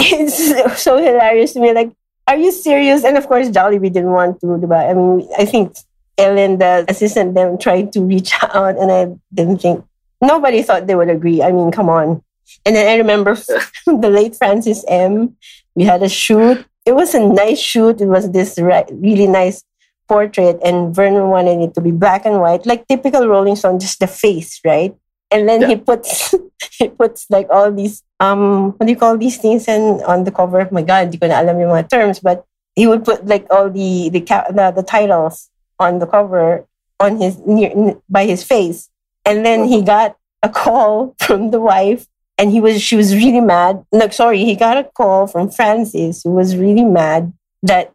[0.00, 1.74] It's so hilarious to me.
[1.74, 1.92] Like,
[2.26, 3.04] are you serious?
[3.04, 4.88] And of course, Jollibee didn't want to, diba?
[4.88, 5.76] I mean, I think
[6.18, 9.84] Ellen, the assistant, them tried to reach out, and I didn't think
[10.20, 11.42] nobody thought they would agree.
[11.42, 12.22] I mean, come on.
[12.64, 13.34] And then I remember
[13.86, 15.36] the late Francis M.
[15.74, 16.64] We had a shoot.
[16.86, 18.00] It was a nice shoot.
[18.00, 19.64] It was this really nice
[20.08, 23.98] portrait, and Vernon wanted it to be black and white, like typical Rolling Stone, just
[24.00, 24.94] the face, right?
[25.30, 26.32] And then he puts
[26.78, 30.30] he puts like all these um what do you call these things and on the
[30.30, 30.60] cover?
[30.60, 32.46] Of my God, di ko na alam yung mga terms, but
[32.78, 36.66] he would put like all the the the, the titles on the cover
[37.00, 38.88] on his near by his face.
[39.24, 42.06] And then he got a call from the wife
[42.38, 43.84] and he was she was really mad.
[43.92, 47.92] No sorry he got a call from francis who was really mad that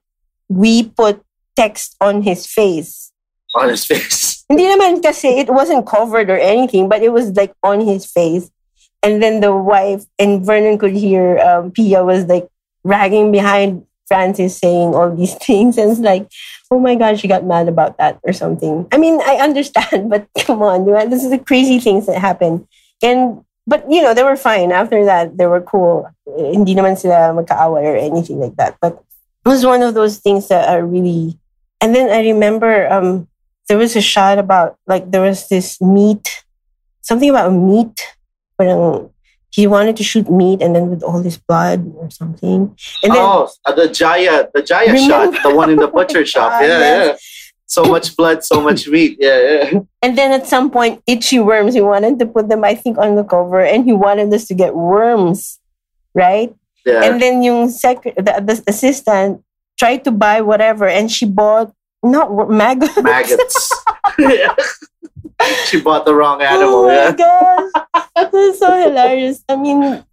[0.49, 1.23] we put
[1.55, 3.11] text on his face.
[3.55, 4.45] On his face.
[4.51, 8.51] hindi naman kasi it wasn't covered or anything but it was like on his face.
[9.03, 12.47] And then the wife and vernon could hear um, pia was like
[12.83, 15.77] ragging behind francis saying all these things.
[15.77, 16.27] And it's like
[16.71, 18.87] oh my god she got mad about that or something.
[18.91, 22.67] I mean i understand but come on this is the crazy things that happen.
[23.03, 24.71] And but you know they were fine.
[24.71, 26.09] After that they were cool.
[26.25, 28.77] Hindi naman sila magkaaway or anything like that.
[28.81, 29.03] But
[29.45, 31.37] it was one of those things that are really
[31.81, 33.27] and then i remember um
[33.67, 36.41] there was a shot about like there was this meat
[37.01, 37.91] something about meat.
[38.55, 39.10] Parang
[39.51, 43.21] he wanted to shoot meat and then with all this blood or something and then
[43.21, 45.35] oh, uh, the Jaya, the Jaya Remember?
[45.35, 46.51] shot, the one in the butcher shop.
[46.55, 47.07] Ah, Yeah, yes.
[47.07, 47.17] yeah.
[47.67, 49.15] So much blood, so much meat.
[49.19, 49.39] Yeah,
[49.71, 49.79] yeah.
[50.01, 53.23] And then at some point, Itchyworms, he wanted to put them, I think, on the
[53.23, 55.57] cover and he wanted us to get worms,
[56.13, 56.53] right?
[56.85, 57.03] Yeah.
[57.03, 59.43] And then yung sec- the, the assistant
[59.79, 61.71] tried to buy whatever and she bought
[62.03, 62.97] not maggots.
[63.01, 63.71] Maggots.
[65.65, 66.85] She bought the wrong animal.
[66.85, 67.11] Oh my yeah.
[67.15, 67.71] gosh.
[68.31, 69.43] This is so hilarious.
[69.49, 70.03] I mean,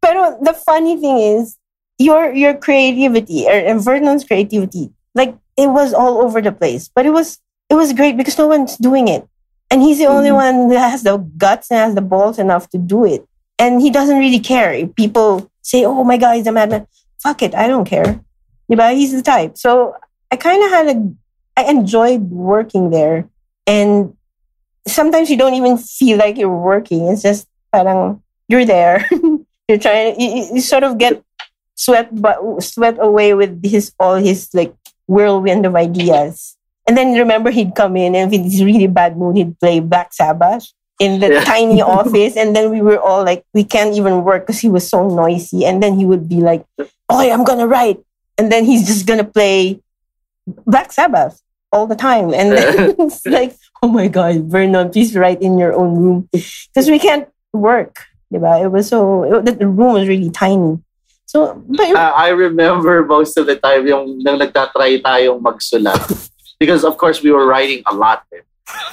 [0.00, 1.56] but the funny thing is,
[1.98, 6.88] your your creativity or and Vernon's creativity, like it was all over the place.
[6.94, 7.38] But it was
[7.68, 9.26] it was great because no one's doing it.
[9.70, 10.34] And he's the only Mhm.
[10.42, 13.26] one that has the guts and has the balls enough to do it.
[13.58, 14.72] And he doesn't really care.
[14.72, 16.86] If people say, Oh my god, he's a madman.
[17.22, 18.18] Fuck it, I don't care.
[18.68, 19.58] But he's the type.
[19.58, 19.94] So
[20.32, 20.96] I kind of had a
[21.60, 23.28] I enjoyed working there.
[23.66, 24.16] And
[24.86, 27.08] sometimes you don't even feel like you're working.
[27.08, 29.06] It's just parang you're there.
[29.68, 30.20] you're trying.
[30.20, 31.22] You, you- sort of get
[31.74, 34.74] swept, but swept away with his all his like
[35.06, 36.56] whirlwind of ideas.
[36.86, 40.12] And then remember, he'd come in and if he's really bad mood, he'd play Black
[40.12, 40.66] Sabbath
[40.98, 41.44] in the Yeah.
[41.44, 42.36] tiny office.
[42.36, 45.64] And then we were all like, we can't even work because he was so noisy.
[45.64, 46.64] And then he would be like
[47.08, 48.00] "Oh, I'm gonna write,"
[48.38, 49.80] and then he's just gonna play
[50.66, 51.40] Black Sabbath
[51.72, 55.72] all the time, and then it's like, "Oh my God, Vernon, please write in your
[55.72, 58.06] own room," because we can't work.
[58.32, 58.62] Diba?
[58.62, 60.78] It was so it, the room was really tiny.
[61.26, 65.98] So, but Uh, I remember most of the time yung nang nagtatry tayong magsulat.
[66.60, 68.28] Because of course we were writing a lot.
[68.36, 68.44] Eh.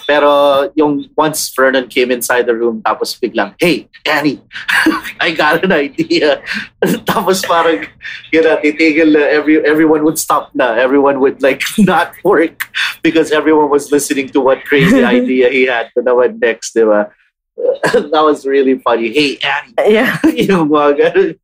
[0.08, 4.42] Pero yung once Vernon came inside the room tapos biglang, hey, Annie,
[5.20, 6.42] I got an idea.
[7.10, 7.86] tapos parang,
[8.32, 10.74] you know, titigil na, every, everyone would stop na.
[10.80, 12.72] Everyone would like not work
[13.04, 17.12] because everyone was listening to what crazy idea he had to naman next, di ba?
[17.58, 19.12] that was really funny.
[19.12, 19.94] Hey, Annie.
[19.94, 20.18] yeah.
[20.24, 21.36] yung mga.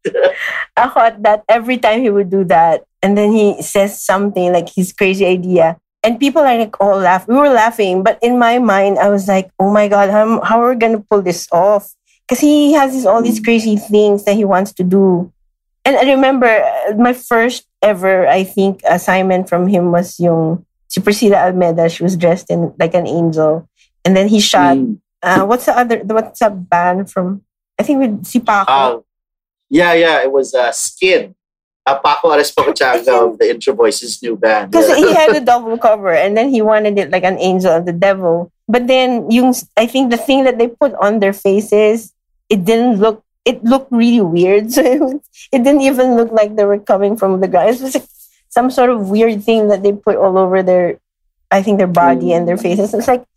[0.77, 4.69] Ako at that every time he would do that, and then he says something like
[4.69, 7.27] his crazy idea, and people are like all laugh.
[7.27, 10.61] We were laughing, but in my mind, I was like, "Oh my god, how how
[10.61, 11.95] are we gonna pull this off?"
[12.27, 15.31] Because he has this, all these crazy things that he wants to do,
[15.85, 21.01] and I remember uh, my first ever, I think, assignment from him was yung si
[21.01, 21.89] Priscilla Almeda.
[21.89, 23.67] She was dressed in like an angel,
[24.05, 24.77] and then he shot.
[24.77, 24.99] Mm.
[25.23, 25.99] Uh, what's the other?
[26.03, 27.43] What's a band from?
[27.79, 28.71] I think with si Paco.
[28.71, 29.01] Uh,
[29.69, 31.35] yeah, yeah, it was uh, Skin.
[31.85, 34.71] Uh, Paco Arespacochaga of the Introvoys new band.
[34.71, 34.95] Because Yeah.
[34.95, 37.91] he had a double cover and then he wanted it like an angel of the
[37.91, 38.51] devil.
[38.69, 42.13] But then yung I think the thing that they put on their faces,
[42.47, 44.71] it didn't look it looked really weird.
[44.75, 45.19] So it, was,
[45.51, 47.75] it didn't even look like they were coming from the ground.
[47.75, 48.07] It was like
[48.47, 51.03] some sort of weird thing that they put all over their
[51.51, 52.93] I think their body and their faces.
[52.95, 53.27] It's like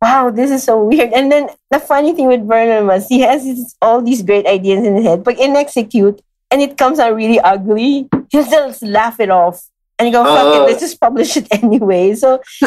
[0.00, 1.12] wow, this is so weird.
[1.12, 4.84] And then the funny thing with Vernon was he has his, all these great ideas
[4.84, 9.20] in his head, but in execute, and it comes out really ugly, he'll just laugh
[9.20, 9.62] it off.
[9.98, 10.62] And you go, fuck Uh.
[10.62, 12.14] it, let's just publish it anyway.
[12.14, 12.40] So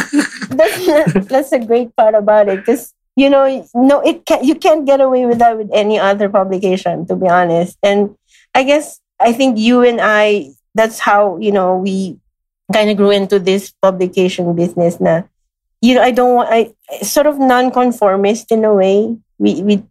[0.49, 2.59] that's, that's a great part about it.
[2.59, 6.29] Because, you know, no, it can you can't get away with that with any other
[6.29, 7.77] publication, to be honest.
[7.83, 8.15] And
[8.53, 12.17] I guess I think you and I, that's how, you know, we
[12.71, 15.23] kind of grew into this publication business na
[15.83, 16.71] you know, I don't want I
[17.03, 19.17] sort of non-conformist in a way.
[19.37, 19.83] We we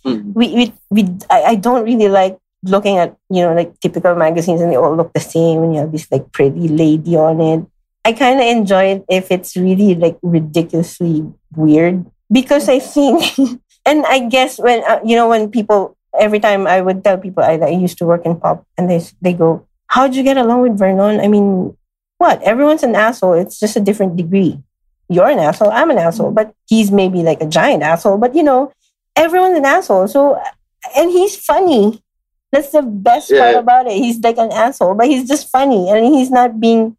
[0.00, 0.32] Mm.
[0.32, 4.60] we we, we I, I don't really like looking at you know like typical magazines
[4.60, 7.66] and they all look the same and you have this like pretty lady on it.
[8.04, 13.24] I kind of enjoy it if it's really like ridiculously weird because I think
[13.86, 17.42] and I guess when uh, you know when people every time I would tell people
[17.42, 20.62] I, I used to work in Pulp and they they go how'd you get along
[20.62, 21.20] with Vernon?
[21.20, 21.76] I mean
[22.18, 23.34] what everyone's an asshole.
[23.34, 24.60] It's just a different degree
[25.10, 28.16] you're an asshole, I'm an asshole, but he's maybe like a giant asshole.
[28.16, 28.72] But you know,
[29.16, 30.06] everyone's an asshole.
[30.06, 30.40] So,
[30.96, 32.00] and he's funny.
[32.52, 33.92] That's the best part about it.
[33.94, 36.96] He's like an asshole, but he's just funny and he's not being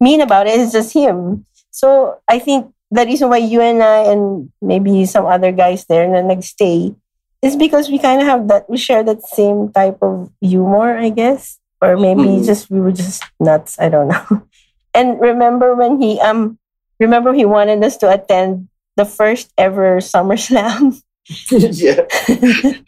[0.00, 0.58] mean about it.
[0.58, 1.44] It's just him.
[1.70, 6.08] So I think the reason why you and I and maybe some other guys there
[6.08, 6.96] na nagstay
[7.42, 11.10] is because we kind of have that, we share that same type of humor, I
[11.10, 11.58] guess.
[11.82, 12.46] Or maybe Mhm.
[12.46, 13.76] just, we were just nuts.
[13.78, 14.42] I don't know.
[14.94, 16.56] And remember when he, um,
[16.98, 21.02] remember he wanted us to attend the first ever SummerSlam.
[21.50, 22.04] yeah.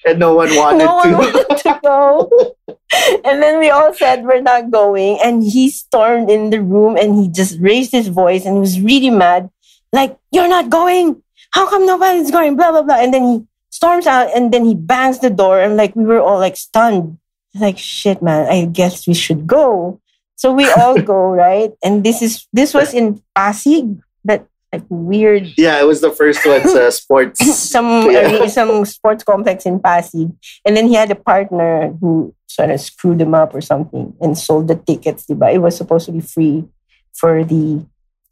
[0.04, 1.16] And no one wanted no one to.
[1.16, 2.56] wanted to go.
[3.24, 5.18] And then we all said we're not going.
[5.22, 9.10] And he stormed in the room and he just raised his voice and was really
[9.10, 9.50] mad.
[9.92, 11.22] Like, you're not going.
[11.50, 12.56] How come nobody's going?
[12.56, 13.00] Blah, blah, blah.
[13.00, 15.60] And then he storms out and then he bangs the door.
[15.60, 17.18] And like, we were all like stunned.
[17.54, 20.00] Like, shit, man, I guess we should go.
[20.36, 21.72] So we all go, right?
[21.82, 26.44] And this is, this was in Pasig, that like weird yeah, it was the first
[26.44, 26.60] one.
[26.62, 27.38] uh, sports.
[27.56, 28.46] some Yeah.
[28.46, 30.32] some sports complex in Pasig,
[30.64, 34.36] and then he had a partner who sort of screwed him up or something and
[34.36, 35.26] sold the tickets.
[35.26, 35.52] Diba?
[35.54, 36.64] It was supposed to be free
[37.14, 37.84] for the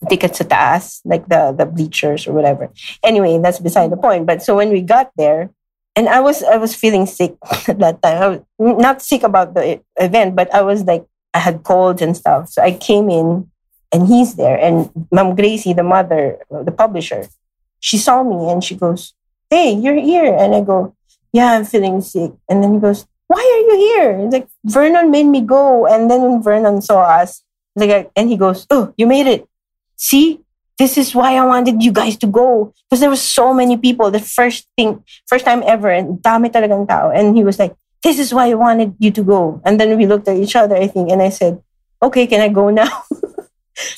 [0.08, 2.70] tickets to taas, like the the bleachers or whatever.
[3.02, 4.26] Anyway, that's beside the point.
[4.26, 5.50] But so when we got there,
[5.96, 7.36] and I was I was feeling sick
[7.68, 8.22] at that time.
[8.22, 12.16] I was not sick about the event, but I was like I had colds and
[12.16, 12.48] stuff.
[12.50, 13.50] So I came in
[13.94, 14.58] and he's there.
[14.58, 17.30] And Mom Gracie, the mother, the publisher,
[17.78, 19.14] she saw me and she goes,
[19.48, 20.34] Hey, you're here.
[20.34, 20.96] And I go,
[21.32, 22.32] Yeah, I'm feeling sick.
[22.50, 24.10] And then he goes, Why are you here?
[24.26, 25.86] It's like Vernon made me go.
[25.86, 27.44] And then when Vernon saw us,
[27.76, 29.48] like and he goes, Oh, you made it.
[29.94, 30.40] See?
[30.76, 32.74] This is why I wanted you guys to go.
[32.90, 34.10] Because there was so many people.
[34.10, 37.14] The first thing, first time ever, and dami talagang tao.
[37.14, 39.62] And he was like, This is why I wanted you to go.
[39.64, 41.62] And then we looked at each other, I think, and I said,
[42.02, 42.90] Okay, can I go now?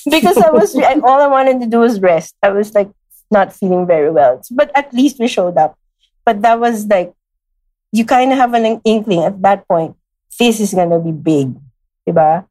[0.08, 2.34] because I was I, all I wanted to do was rest.
[2.42, 2.90] I was like
[3.30, 4.42] not feeling very well.
[4.50, 5.78] But at least we showed up.
[6.24, 7.12] But that was like
[7.92, 9.96] you kind of have an inkling at that point.
[10.38, 11.54] This is gonna be big,
[12.06, 12.46] diba?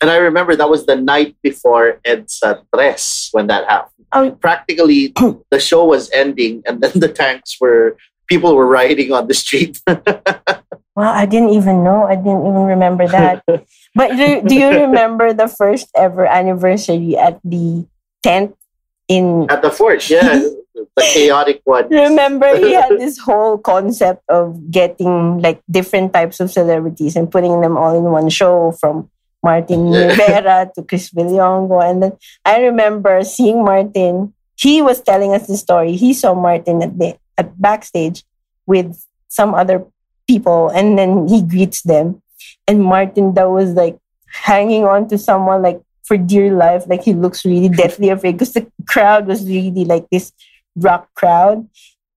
[0.00, 4.06] And I remember that was the night before EDSA Tres uh, when that happened.
[4.12, 4.30] Oh.
[4.32, 5.12] Practically,
[5.50, 9.80] the show was ending, and then the tanks were people were rioting on the street.
[10.94, 12.06] Well, I didn't even know.
[12.06, 13.42] I didn't even remember that.
[13.94, 17.86] but do, do you remember the first ever anniversary at the
[18.22, 18.56] tent
[19.08, 20.08] in at the fort?
[20.08, 20.38] Yeah,
[20.74, 21.88] the chaotic one.
[21.88, 27.60] Remember, he had this whole concept of getting like different types of celebrities and putting
[27.60, 29.10] them all in one show from
[29.42, 31.82] Martin Nievera to Chris Villonco.
[31.82, 32.12] And then
[32.44, 34.32] I remember seeing Martin.
[34.56, 35.96] He was telling us the story.
[35.96, 38.22] He saw Martin at the at backstage
[38.66, 38.94] with
[39.26, 39.84] some other
[40.26, 42.22] people and then he greets them.
[42.66, 46.84] And Martin that was like hanging on to someone like for dear life.
[46.86, 50.32] Like he looks really deathly afraid because the crowd was really like this
[50.76, 51.68] rock crowd.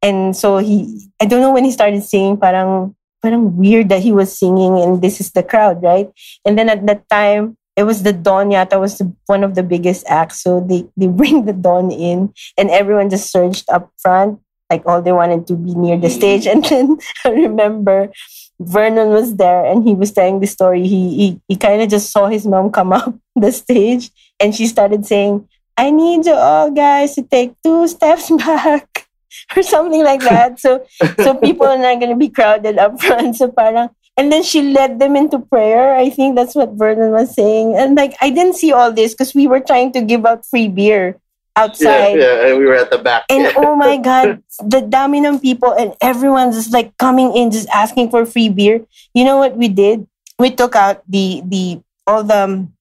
[0.01, 4.11] And so he, I don't know when he started singing, parang, parang weird that he
[4.11, 6.09] was singing and this is the crowd, right?
[6.45, 10.05] And then at that time, it was the Dawn Yata was one of the biggest
[10.07, 10.41] acts.
[10.41, 15.01] So they, they bring the Dawn in and everyone just surged up front like all
[15.01, 16.45] they wanted to be near the stage.
[16.51, 18.11] And then I remember
[18.59, 20.87] Vernon was there and he was telling the story.
[20.87, 24.67] He he, he kind of just saw his mom come up the stage and she
[24.67, 29.07] started saying, I need you all guys to take two steps back
[29.55, 30.59] or something like that.
[30.59, 30.85] So
[31.21, 33.35] so people are not gonna be crowded up front.
[33.35, 35.93] So parang and then she led them into prayer.
[35.95, 37.75] I think that's what Vernon was saying.
[37.77, 40.67] And like I didn't see all this because we were trying to give out free
[40.67, 41.19] beer
[41.57, 42.19] outside.
[42.19, 43.25] Yeah, yeah, we were at the back.
[43.29, 47.67] And oh my God, the dami ng people and everyone's just like coming in, just
[47.69, 48.85] asking for free beer.
[49.13, 50.05] You know what we did?
[50.37, 52.77] We took out the the all the um,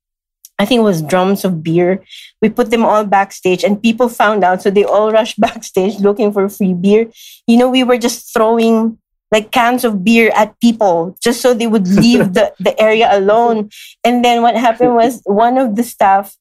[0.59, 2.05] I think it was drums of beer.
[2.41, 4.62] We put them all backstage and people found out.
[4.62, 7.11] So they all rushed backstage looking for free beer.
[7.47, 8.99] You know, we were just throwing
[9.33, 13.71] like cans of beer at people just so they would leave the, the area alone.
[14.05, 16.37] And then what happened was one of the staff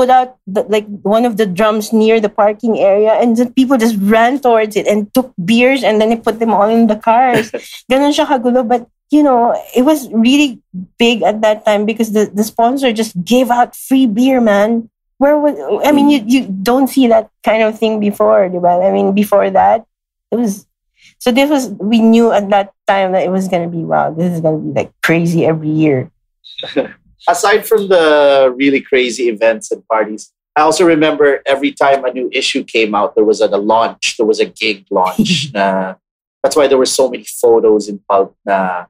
[0.00, 3.76] put out the, like one of the drums near the parking area and then people
[3.76, 6.96] just ran towards it and took beers and then they put them all in the
[6.96, 7.50] cars.
[7.92, 8.64] Ganon siya kagulo.
[8.66, 10.56] But, you know, it was really
[10.96, 14.88] big at that time because the, the sponsor just gave out free beer, man.
[15.18, 18.80] Where was, I mean, you, you don't see that kind of thing before, diba?
[18.80, 19.84] I mean, before that,
[20.32, 20.64] it was,
[21.18, 24.08] so this was, we knew at that time that it was going to be, wow,
[24.08, 26.10] this is going to be like crazy every year.
[27.28, 32.28] aside from the really crazy events and parties, I also remember every time a new
[32.32, 35.50] issue came out, there was a, a launch, there was a gig launch.
[35.54, 35.94] na,
[36.42, 38.86] that's why there were so many photos in Pulp na,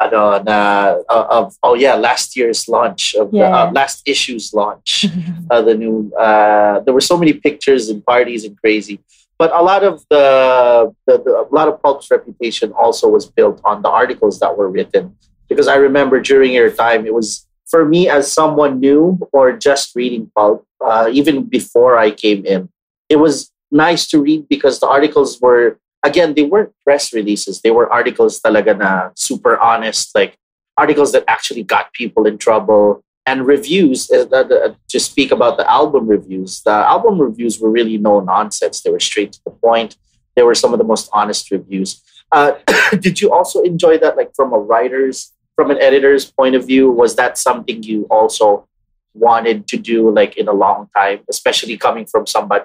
[0.00, 3.48] ano, na, uh, of, oh yeah, last year's launch, of yeah.
[3.48, 5.06] the, uh, last issue's launch,
[5.50, 9.00] uh, the new, uh, there were so many pictures and parties and crazy.
[9.38, 13.60] But a lot of the, the, the a lot of Pulp's reputation also was built
[13.64, 15.16] on the articles that were written.
[15.48, 19.94] Because I remember during your time, it was for me as someone new or just
[19.94, 22.68] reading pulp, uh, even before I came in,
[23.08, 27.70] it was nice to read because the articles were again they weren't press releases; they
[27.70, 30.36] were articles talaga na super honest, like
[30.76, 33.04] articles that actually got people in trouble.
[33.26, 37.98] And reviews, uh, uh, to speak about the album reviews, the album reviews were really
[37.98, 38.80] no nonsense.
[38.80, 39.98] They were straight to the point.
[40.34, 42.00] They were some of the most honest reviews.
[42.32, 42.52] Uh,
[43.00, 46.88] did you also enjoy that, like from a writer's from an editor's point of view,
[46.88, 48.68] was that something you also
[49.12, 52.64] wanted to do like in a long time, especially coming from somebody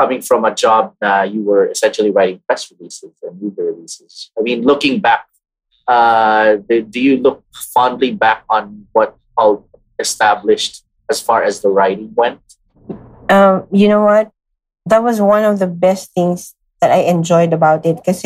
[0.00, 4.32] coming from a job that you were essentially writing press releases and media releases?
[4.36, 5.26] I mean, looking back,
[5.86, 12.10] uh, do you look fondly back on what Pulp established as far as the writing
[12.16, 12.40] went?
[13.28, 14.32] Um, you know what?
[14.86, 18.20] That was one of the best things that I enjoyed about it because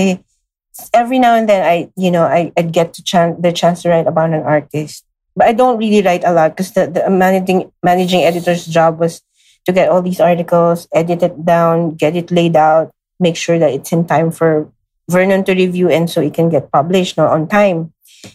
[0.92, 3.90] every now and then I, you know, I, I'd get to chan- the chance to
[3.90, 5.04] write about an artist.
[5.34, 9.20] But I don't really write a lot because the, the managing managing editor's job was
[9.66, 13.72] to get all these articles, edit it down, get it laid out, make sure that
[13.72, 14.70] it's in time for
[15.10, 17.92] Vernon to review and so it can get published not on time.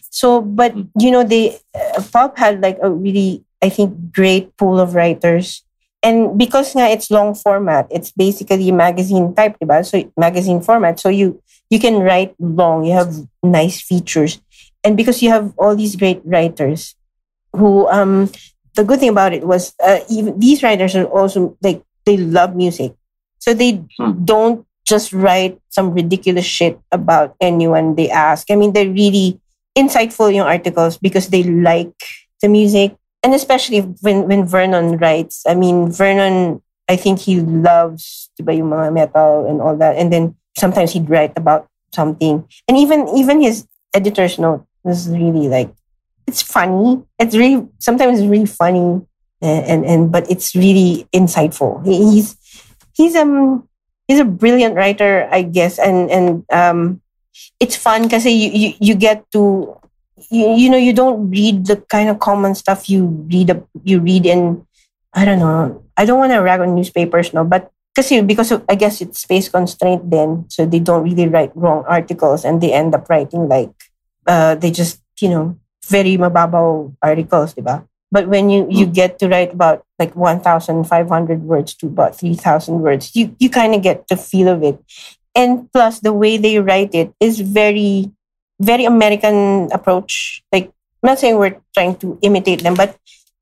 [0.10, 4.80] So, but you know, they uh, Pulp had like a really, I think, great pool
[4.80, 5.64] of writers.
[6.04, 9.86] And because nga it's long format, it's basically magazine type, diba?
[9.86, 11.00] So magazine format.
[11.00, 14.40] So you you can write long, you have nice features.
[14.84, 16.96] And because you have all these great writers
[17.54, 18.30] who, um,
[18.76, 22.56] the good thing about it was uh, even these writers are also like, they love
[22.56, 22.94] music.
[23.40, 24.26] So they hmm.
[24.26, 28.52] don't just write some ridiculous shit about anyone they ask.
[28.52, 29.40] I mean, they're really
[29.78, 31.96] insightful yung articles because they like
[32.42, 32.96] the music.
[33.24, 38.72] And especially when, when Vernon writes, I mean, Vernon, I think he loves diba, yung
[38.72, 39.96] mga metal and all that.
[39.96, 42.48] And then sometimes he'd write about something.
[42.68, 45.74] And even even his editor's note was really like
[46.28, 47.04] it's funny.
[47.20, 49.02] It's really sometimes it's really funny
[49.42, 51.84] and and, and but it's really insightful.
[51.86, 52.38] He, he's
[52.94, 53.68] he's um
[54.08, 55.80] he's a brilliant writer i guess.
[55.80, 57.02] And and um
[57.60, 59.78] it's fun because you, you you get to
[60.30, 63.50] you, you know you don't read the kind of common stuff you read
[63.84, 64.66] you read in
[65.14, 65.84] I don't know.
[65.98, 69.20] I don't want to rag on newspapers, no, but because because of, I guess it's
[69.20, 73.48] space constraint then, so they don't really write wrong articles, and they end up writing
[73.48, 73.72] like
[74.28, 77.86] uh, they just you know very mababaw articles, diba?
[78.12, 78.92] But when you you hmm.
[78.92, 83.16] get to write about like one thousand five hundred words to about three thousand words,
[83.16, 84.80] you you kind of get the feel of it,
[85.36, 88.12] and plus the way they write it is very
[88.60, 90.44] very American approach.
[90.52, 90.72] Like
[91.04, 92.96] I'm not saying we're trying to imitate them, but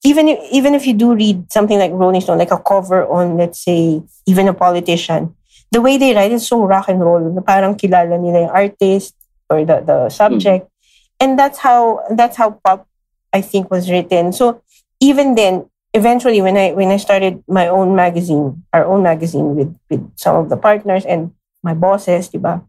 [0.03, 3.37] even if, even if you do read something like Rolling Stone, like a cover on,
[3.37, 5.35] let's say, even a politician,
[5.71, 7.41] the way they write is so rock and roll.
[7.41, 9.15] Parang kilala nila yung artist
[9.49, 10.65] or the, the subject.
[10.65, 10.71] Mm.
[11.19, 12.87] And that's how that's how Pulp
[13.33, 14.31] I think was written.
[14.31, 14.63] So
[14.99, 19.75] even then, eventually when I when I started my own magazine, our own magazine with
[19.89, 22.63] with some of the partners and my bosses, diba?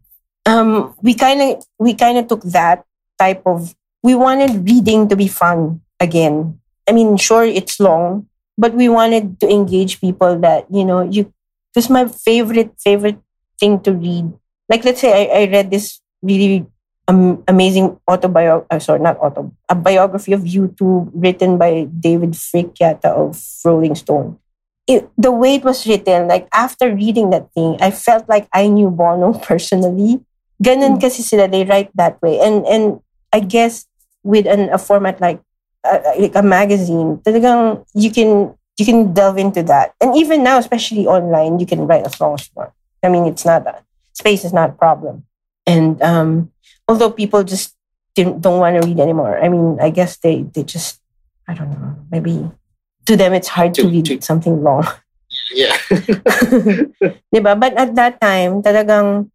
[0.45, 2.83] Um, we kind of we kind of took that
[3.17, 3.73] type of
[4.03, 8.27] we wanted reading to be fun again I mean, sure, it's long,
[8.57, 11.33] but we wanted to engage people that, you know, you,
[11.73, 13.19] because my favorite, favorite
[13.59, 14.31] thing to read,
[14.69, 16.65] like let's say I, I read this really
[17.07, 22.77] um, amazing autobiography, uh, sorry, not auto, a biography of U2 written by David Fricke
[22.79, 24.37] yata of Rolling Stone.
[24.87, 28.67] It, the way it was written, like after reading that thing, I felt like I
[28.67, 30.19] knew Bono personally.
[30.61, 31.01] Ganun mm.
[31.01, 32.39] kasi sila, they write that way.
[32.39, 32.99] And, and
[33.31, 33.87] I guess
[34.23, 35.41] with an, a format like
[35.83, 39.93] like a magazine, talagang you can you can delve into that.
[40.01, 42.71] And even now, especially online, you can write as long as you want.
[43.03, 45.25] I mean, it's not a, space is not a problem.
[45.65, 46.51] And um,
[46.87, 47.75] although people just
[48.15, 50.99] don't want to read anymore, I mean, I guess they they just
[51.47, 52.49] I don't know maybe
[53.05, 54.87] to them it's hard to, to read to, something long.
[55.51, 55.75] Yeah.
[57.31, 57.55] diba?
[57.59, 59.31] But at that time, talagang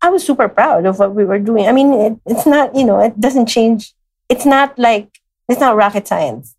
[0.00, 1.66] I was super proud of what we were doing.
[1.66, 3.92] I mean, it, it's not, you know, it doesn't change.
[4.28, 5.17] It's not like
[5.48, 6.54] it's not rocket science.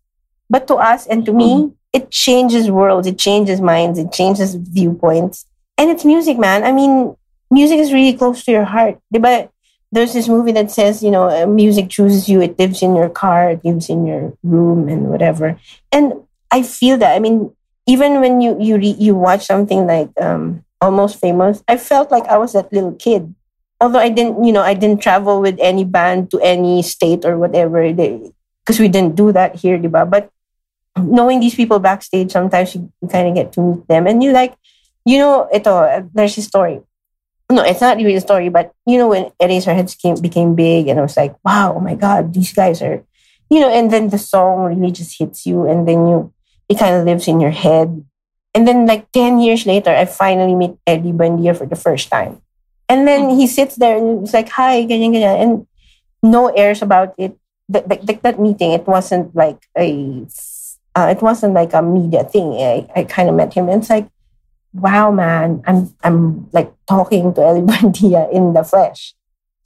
[0.48, 1.74] But to us and to me, mm-hmm.
[1.92, 5.46] it changes worlds, it changes minds, it changes viewpoints.
[5.78, 6.64] And it's music, man.
[6.64, 7.16] I mean,
[7.50, 8.98] music is really close to your heart.
[9.10, 9.50] But
[9.92, 13.08] there's this movie that says, you know, uh, music chooses you, it lives in your
[13.08, 15.58] car, it lives in your room and whatever.
[15.90, 16.14] And
[16.50, 17.14] I feel that.
[17.14, 17.54] I mean,
[17.86, 22.26] even when you you re- you watch something like um, Almost Famous, I felt like
[22.26, 23.34] I was that little kid.
[23.80, 27.38] Although I didn't, you know, I didn't travel with any band to any state or
[27.38, 27.92] whatever.
[27.92, 28.30] They,
[28.70, 30.06] because we didn't do that here, diba?
[30.06, 30.30] But
[30.94, 34.30] knowing these people backstage, sometimes you, you kind of get to meet them, and you
[34.30, 34.54] like,
[35.04, 36.78] you know, ito, there's a story.
[37.50, 41.00] No, it's not really a story, but you know, when Eraserheads came became big, and
[41.00, 43.02] I was like, wow, oh my god, these guys are,
[43.50, 46.32] you know, and then the song really just hits you, and then you,
[46.68, 47.90] it kind of lives in your head.
[48.54, 52.38] And then, like 10 years later, I finally meet Ely Buendia for the first time.
[52.88, 53.36] And then mm.
[53.38, 55.38] he sits there and he's like, hi, ganyan, ganyan.
[55.42, 55.66] And
[56.22, 57.39] no airs about it
[57.70, 60.26] that, that, that meeting, it wasn't like a,
[60.94, 62.52] uh, it wasn't like a media thing.
[62.54, 63.68] I, I kind of met him.
[63.68, 64.08] And it's like,
[64.72, 69.14] wow, man, I'm, I'm like talking to Ely Buendia in the flesh.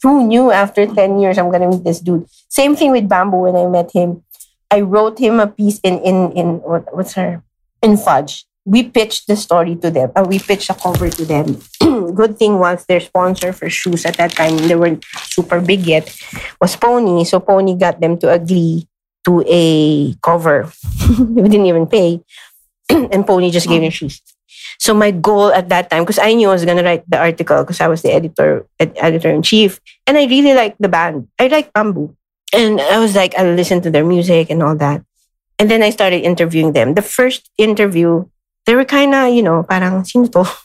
[0.02, 2.28] Who knew after 10 years I'm to meet this dude?
[2.48, 4.22] Same thing with Bamboo when I met him.
[4.70, 7.42] I wrote him a piece in, in, in what, what's her?
[7.80, 10.10] In Fudge we pitched the story to them.
[10.16, 11.60] Uh, we pitched a cover to them.
[12.14, 16.08] Good thing was their sponsor for shoes at that time, they weren't super big yet,
[16.60, 17.24] was Pony.
[17.24, 18.88] So Pony got them to agree
[19.24, 20.70] to a cover.
[21.18, 22.20] we didn't even pay.
[22.88, 24.20] and Pony just gave me shoes.
[24.78, 27.62] So my goal at that time, because I knew I was gonna write the article
[27.62, 31.28] because I was the editor ed- editor in chief, and I really liked the band.
[31.38, 32.16] I like Bamboo,
[32.52, 35.04] and I was like, I listened to their music and all that.
[35.58, 36.94] And then I started interviewing them.
[36.94, 38.26] The first interview
[38.66, 40.44] they were kind of, you know, parang, sino to?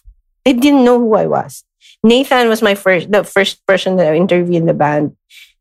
[0.45, 1.63] They didn't know who I was.
[2.01, 5.15] Nathan was my first, the first person that I interviewed in the band.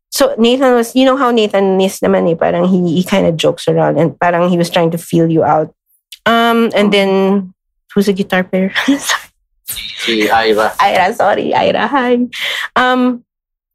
[0.09, 3.37] So Nathan was, you know how Nathan is naman eh, parang he, he kind of
[3.37, 5.75] jokes around and parang he was trying to feel you out.
[6.25, 7.53] Um, and then,
[7.93, 8.73] who's a guitar player?
[9.67, 10.73] si Ira.
[10.79, 12.25] Ira, sorry, Ira, hi.
[12.75, 13.23] Um,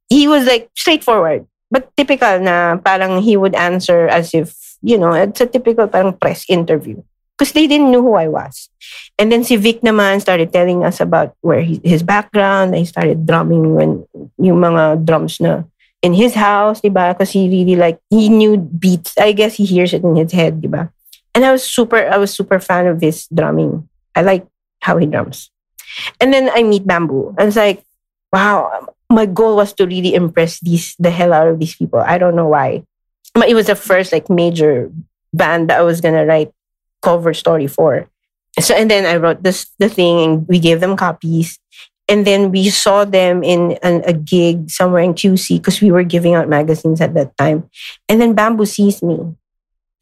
[0.08, 5.12] he was like straightforward, but typical na parang he would answer as if, you know,
[5.12, 7.02] it's a typical parang press interview
[7.36, 8.70] because they didn't know who I was.
[9.18, 12.74] And then si Vic naman started telling us about where he, his background.
[12.74, 14.06] He started drumming when
[14.38, 15.64] yung mga drums na
[16.02, 17.12] in his house, diba?
[17.12, 19.16] Because he really like, he knew beats.
[19.18, 20.90] I guess he hears it in his head, diba?
[21.34, 23.88] And I was super, I was super fan of his drumming.
[24.14, 24.46] I like
[24.80, 25.50] how he drums.
[26.20, 27.34] And then I meet Bamboo.
[27.38, 27.82] I was like,
[28.32, 31.98] wow, my goal was to really impress these, the hell out of these people.
[31.98, 32.84] I don't know why.
[33.32, 34.92] But it was the first like major
[35.32, 36.52] band that I was gonna write
[37.04, 38.08] cover story for.
[38.58, 41.60] So and then I wrote this the thing and we gave them copies.
[42.08, 46.04] and then we saw them in an, a gig somewhere in QC because we were
[46.04, 47.68] giving out magazines at that time.
[48.08, 49.20] And then Bamboo sees me.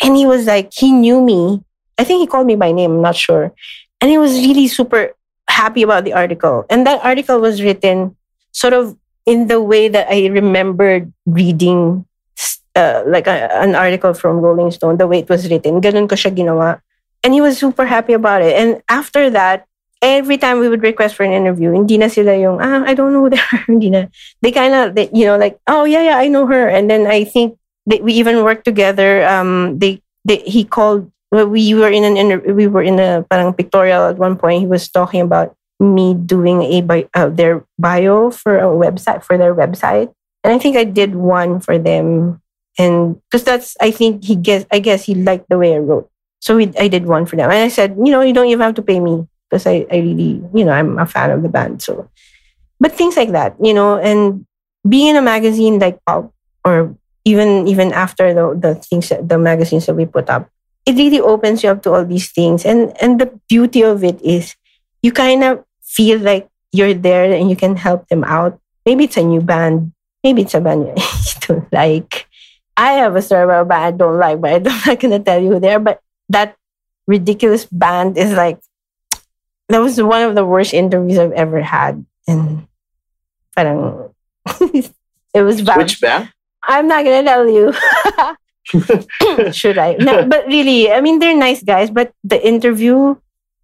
[0.03, 1.62] And he was like, he knew me.
[1.98, 3.55] I think he called me by name, I'm not sure.
[4.00, 5.14] And he was really super
[5.48, 6.66] happy about the article.
[6.68, 8.16] And that article was written
[8.50, 12.05] sort of in the way that I remembered reading
[12.74, 15.80] uh, like a, an article from Rolling Stone, the way it was written.
[15.80, 16.80] Ganun ko siya ginawa.
[17.22, 18.56] And he was super happy about it.
[18.56, 19.66] And after that,
[20.02, 23.12] every time we would request for an interview, hindi na sila yung, ah, I don't
[23.12, 23.58] know her.
[23.66, 24.06] hindi na.
[24.42, 26.68] They kind of, you know, like, oh, yeah, yeah, I know her.
[26.68, 27.56] And then I think
[27.86, 29.26] that we even worked together.
[29.26, 33.24] Um, they, they he called, well, we were in an inter- we were in a
[33.30, 34.60] parang pictorial at one point.
[34.60, 39.38] He was talking about me doing a bi- uh, their bio for a website for
[39.38, 40.12] their website,
[40.44, 42.40] and I think I did one for them,
[42.78, 46.11] and because that's I think he guess I guess he liked the way I wrote,
[46.43, 48.66] so we, I did one for them, and I said, you know, you don't even
[48.66, 51.49] have to pay me because I, I really, you know, I'm a fan of the
[51.49, 51.82] band.
[51.82, 52.11] So,
[52.80, 54.45] but things like that, you know, and
[54.82, 56.34] being in a magazine like Pulp
[56.64, 60.51] or even even after the the things that, the magazines that we put up,
[60.84, 62.66] it really opens you up to all these things.
[62.66, 64.57] And and the beauty of it is
[65.01, 68.59] you kind of feel like you're there and you can help them out.
[68.84, 69.93] Maybe it's a new band.
[70.24, 72.26] Maybe it's a band you don't like.
[72.76, 75.38] I have a story about a band I don't like, but I'm not gonna tell
[75.38, 75.78] you who they are.
[75.78, 76.03] But
[76.33, 76.57] that
[77.07, 78.59] ridiculous band is like
[79.68, 82.05] that was one of the worst interviews I've ever had.
[82.26, 82.66] And
[83.57, 84.14] parang,
[84.61, 85.78] it was bad.
[85.78, 86.33] Which band?
[86.62, 87.72] I'm not gonna tell you.
[89.53, 89.95] Should I?
[89.99, 93.16] No, but really, I mean, they're nice guys, but the interview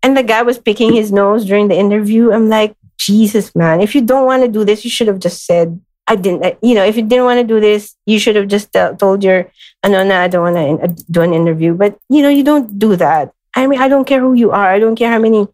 [0.03, 2.33] and the guy was picking his nose during the interview.
[2.33, 5.47] I'm like, Jesus, man, if you don't want to do this, you should have just
[5.47, 8.48] said, I didn't, you know, if you didn't want to do this, you should have
[8.48, 9.50] just told your,
[9.86, 10.56] no, no, I don't want
[10.96, 11.74] to do an interview.
[11.74, 13.32] But, you know, you don't do that.
[13.54, 14.68] I mean, I don't care who you are.
[14.68, 15.46] I don't care how many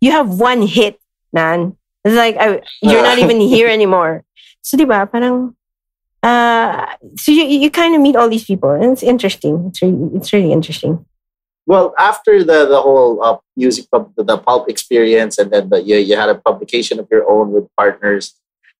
[0.00, 1.00] you have one hit,
[1.32, 1.76] man.
[2.04, 4.24] It's like I, you're not even here anymore.
[4.60, 5.56] So, diba, parang,
[6.22, 6.86] uh,
[7.16, 9.66] so you, you kind of meet all these people, and it's interesting.
[9.68, 11.04] It's really, it's really interesting.
[11.66, 15.96] Well, after the the whole uh, music pub, the pulp experience, and then the, you
[15.96, 18.34] you had a publication of your own with partners.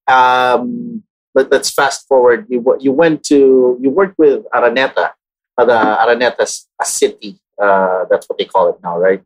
[0.08, 1.02] Um,
[1.34, 2.46] but let's fast forward.
[2.48, 5.12] You you went to you worked with Araneta,
[5.58, 6.44] uh, the Araneta
[6.80, 7.38] a city.
[7.60, 9.22] Uh, that's what they call it now, right?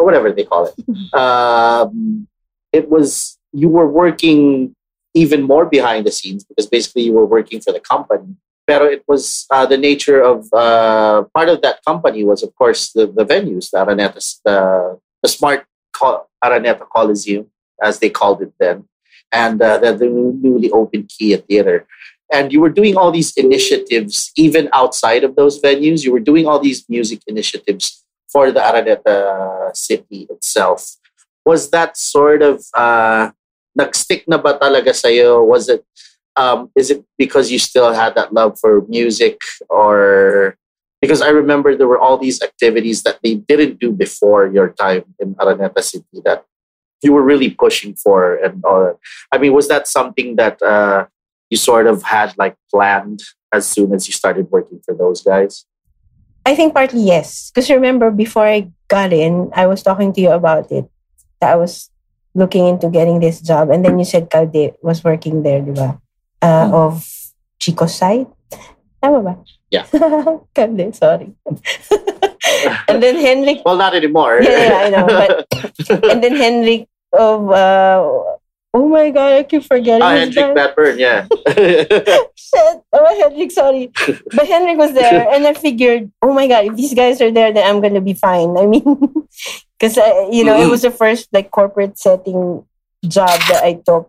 [0.00, 0.74] or whatever they call it.
[1.22, 2.26] Um,
[2.72, 4.74] it was you were working
[5.14, 8.36] even more behind the scenes because basically you were working for the company.
[8.66, 12.92] But it was uh, the nature of uh, part of that company was, of course,
[12.92, 15.66] the, the venues, the Araneta, the, the smart
[16.44, 17.46] Araneta Coliseum,
[17.82, 18.84] as they called it then,
[19.32, 21.86] and uh, the, newly opened Kia Theater.
[22.32, 26.04] And you were doing all these initiatives even outside of those venues.
[26.04, 30.96] You were doing all these music initiatives for the Araneta city itself.
[31.44, 33.30] Was that sort of uh,
[33.78, 35.42] nagstick na ba talaga sa'yo?
[35.42, 35.84] Was it
[36.36, 40.56] um, is it because you still had that love for music or
[41.00, 45.04] because I remember there were all these activities that they didn't do before your time
[45.18, 46.44] in Araneta City that
[47.02, 48.98] you were really pushing for and all
[49.32, 51.06] I mean, was that something that uh,
[51.48, 53.20] you sort of had like planned
[53.52, 55.66] as soon as you started working for those guys?
[56.46, 57.50] I think partly yes.
[57.50, 60.88] Because remember, before I got in, I was talking to you about it.
[61.40, 61.90] That I was
[62.34, 63.70] looking into getting this job.
[63.70, 66.00] And then you said Calde was working there, di ba?
[66.40, 66.74] Uh, mm-hmm.
[66.74, 67.06] Of
[67.58, 68.28] Chico's site.
[69.02, 69.34] Tama ba?
[69.70, 69.86] Yeah.
[70.54, 71.32] Calde, sorry.
[72.88, 73.62] and then Henrik.
[73.64, 74.40] Well, not anymore.
[74.42, 75.06] yeah, yeah, I know.
[75.06, 75.30] But,
[76.10, 78.38] and then Henrik of uh,
[78.72, 80.02] Oh my god, I keep forgetting.
[80.02, 81.26] Ah, Hendrik Batburn, yeah.
[82.38, 82.76] Shit.
[82.94, 83.90] Oh, Hendrik, sorry.
[84.30, 87.52] But Hendrik was there, and I figured, oh my god, if these guys are there,
[87.52, 88.54] then I'm gonna be fine.
[88.56, 88.84] I mean,
[89.74, 89.96] because
[90.30, 90.70] you know, mm-hmm.
[90.70, 92.62] it was the first like corporate setting
[93.02, 94.06] job that I took,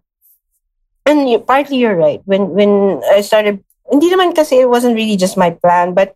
[1.07, 2.21] and you, partly you're right.
[2.25, 6.13] When when I started, hindi naman kasi it wasn't really just my plan, but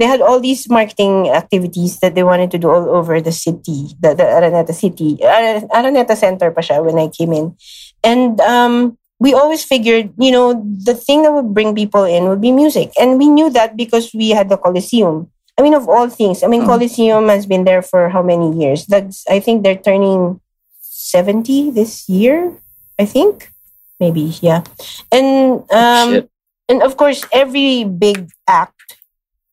[0.00, 3.92] they had all these marketing activities that they wanted to do all over the city,
[4.00, 7.54] the, the Araneta city, Araneta Center pa siya when I came in.
[8.02, 12.40] And um, we always figured, you know, the thing that would bring people in would
[12.40, 12.92] be music.
[12.98, 15.30] And we knew that because we had the Coliseum.
[15.58, 16.66] I mean, of all things, I mean, mm.
[16.66, 18.86] Coliseum has been there for how many years?
[18.86, 20.40] That's, I think they're turning
[20.80, 22.56] 70 this year,
[22.98, 23.52] I think.
[24.00, 24.64] Maybe, yeah.
[25.12, 26.26] And, um,
[26.70, 28.79] and of course, every big act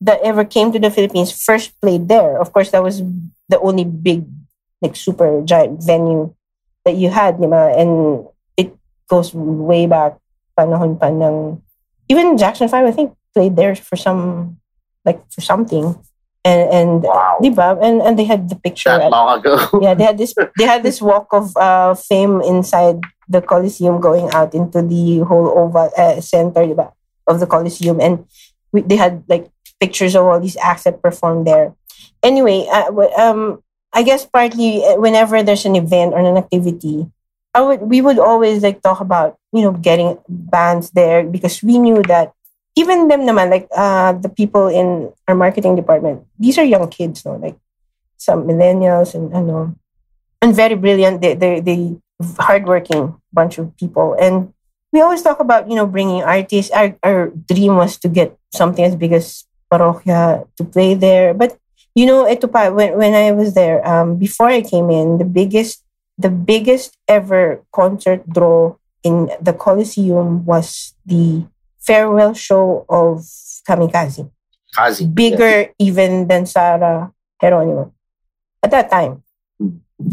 [0.01, 2.37] that ever came to the Philippines first played there.
[2.39, 3.01] Of course, that was
[3.49, 4.25] the only big,
[4.81, 6.33] like super giant venue
[6.85, 7.73] that you had, diba?
[7.77, 8.27] and
[8.57, 8.75] it
[9.09, 10.17] goes way back.
[10.57, 11.61] Panahon pa ng,
[12.09, 14.57] even Jackson 5, I think, played there for some,
[15.05, 15.97] like for something.
[16.45, 17.37] And and Wow.
[17.43, 17.75] diba?
[17.83, 18.89] and and they had the picture.
[18.89, 19.59] That at- long ago.
[19.81, 24.31] yeah, they had this they had this walk of uh, fame inside the Coliseum, going
[24.31, 26.93] out into the whole oval uh, center diba,
[27.27, 28.23] of the Coliseum, and
[28.71, 31.73] we, they had like pictures of all these acts that performed there.
[32.23, 33.63] Anyway, uh, um,
[33.93, 37.07] I guess partly uh, whenever there's an event or an activity,
[37.53, 41.77] I would we would always like talk about you know getting bands there because we
[41.77, 42.33] knew that
[42.75, 47.25] even them naman like uh the people in our marketing department these are young kids
[47.25, 47.33] no?
[47.33, 47.57] Like
[48.17, 49.73] some millennials and ano
[50.41, 51.21] and very brilliant.
[51.21, 51.97] They they they
[52.39, 54.15] hardworking bunch of people.
[54.19, 54.53] And
[54.91, 56.71] we always talk about you know bringing artists.
[56.71, 61.57] Our, our dream was to get something as big as Parokya to play there but
[61.95, 65.27] you know ito pa when, when I was there um before I came in the
[65.27, 65.83] biggest
[66.17, 71.45] the biggest ever concert draw in the Coliseum was the
[71.79, 73.23] farewell show of
[73.67, 74.29] Kamikazee
[74.73, 75.05] Kazi.
[75.07, 77.11] bigger even than Sarah
[77.41, 77.93] Geronimo
[78.61, 79.23] at that time.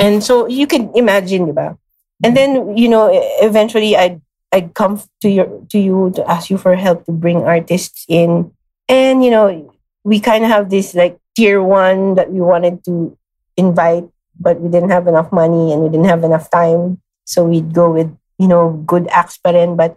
[0.01, 1.77] And so you can imagine, diba?
[2.23, 3.11] And then, you know,
[3.43, 7.45] eventually I'd, I'd come to your to you to ask you for help to bring
[7.45, 8.54] artists in.
[8.89, 9.73] And, you know,
[10.05, 13.17] we kind of have this like tier one that we wanted to
[13.57, 14.05] invite,
[14.39, 17.01] but we didn't have enough money and we didn't have enough time.
[17.25, 19.97] So we'd go with, you know, good acts pa rin, but,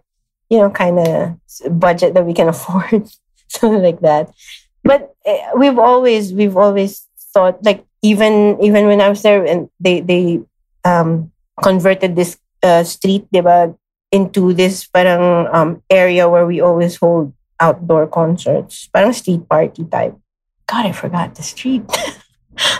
[0.50, 1.36] you know, kind of
[1.80, 3.10] budget that we can afford.
[3.50, 4.34] Something like that
[4.88, 9.70] but uh, we've always we've always thought like even even when I was there and
[9.80, 10.40] they they
[10.88, 11.30] um
[11.62, 13.76] converted this uh, street diba
[14.16, 18.90] into this parang um area where we always hold outdoor concerts.
[18.94, 20.16] Parang street party type.
[20.68, 21.84] God I forgot the street.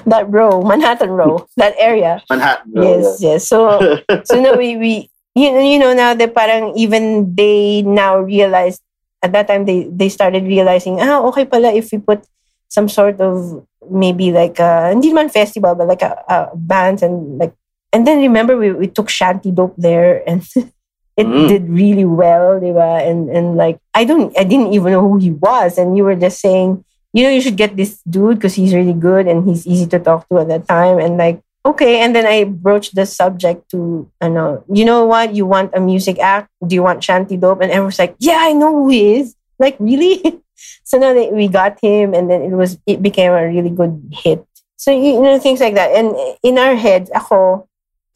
[0.10, 2.18] That row Manhattan row that area.
[2.30, 2.74] Manhattan.
[2.74, 3.46] yes yes.
[3.46, 3.78] So
[4.26, 4.94] so now we we
[5.38, 8.82] you, you know now the parang even they now realize
[9.22, 12.26] at that time they they started realizing ah okay pala if we put
[12.70, 17.38] some sort of maybe like a hindi man festival but like a, a bands and
[17.38, 17.54] like
[17.94, 20.44] and then remember we, we took Shanti Dope there and
[21.18, 21.48] it Mm.
[21.50, 23.02] did really well diba?
[23.02, 25.78] and and like I don't I didn't even know who he was.
[25.78, 28.94] And you were just saying you know you should get this dude because he's really
[28.94, 31.02] good and he's easy to talk to at that time.
[31.02, 32.00] And like okay.
[32.06, 35.34] And then i broached the subject to I know you know what?
[35.34, 36.54] You want a music act?
[36.62, 37.60] Do you want Shanti Dope?
[37.66, 39.36] And everyone's like yeah i know who he is.
[39.60, 40.22] Like really?
[40.88, 43.94] So now that we got him and then it was it became a really good
[44.10, 44.42] hit.
[44.78, 45.92] So you know things like that.
[45.94, 47.68] And in our heads ako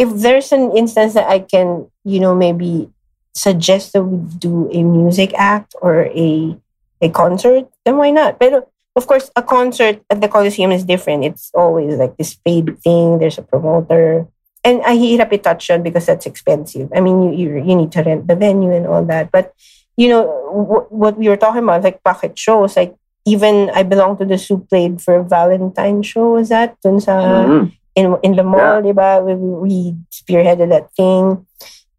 [0.01, 2.89] if there's an instance that i can you know maybe
[3.33, 6.57] suggest that we do a music act or a
[7.01, 11.23] a concert then why not but of course, a concert at the Coliseum is different.
[11.23, 13.19] It's always like this paid thing.
[13.19, 14.27] There's a promoter,
[14.65, 16.91] and I hirap touch on because that's expensive.
[16.93, 19.31] I mean, you, you you need to rent the venue and all that.
[19.31, 19.53] But
[19.95, 22.75] you know w- what we were talking about, like pocket shows.
[22.75, 22.93] Like
[23.23, 26.35] even I Belong to the Zoo played for Valentine show.
[26.35, 27.15] Was that dun sa
[27.47, 27.71] Mhm.
[27.95, 29.23] in in the mall, diba?
[29.23, 31.47] We, we spearheaded that thing,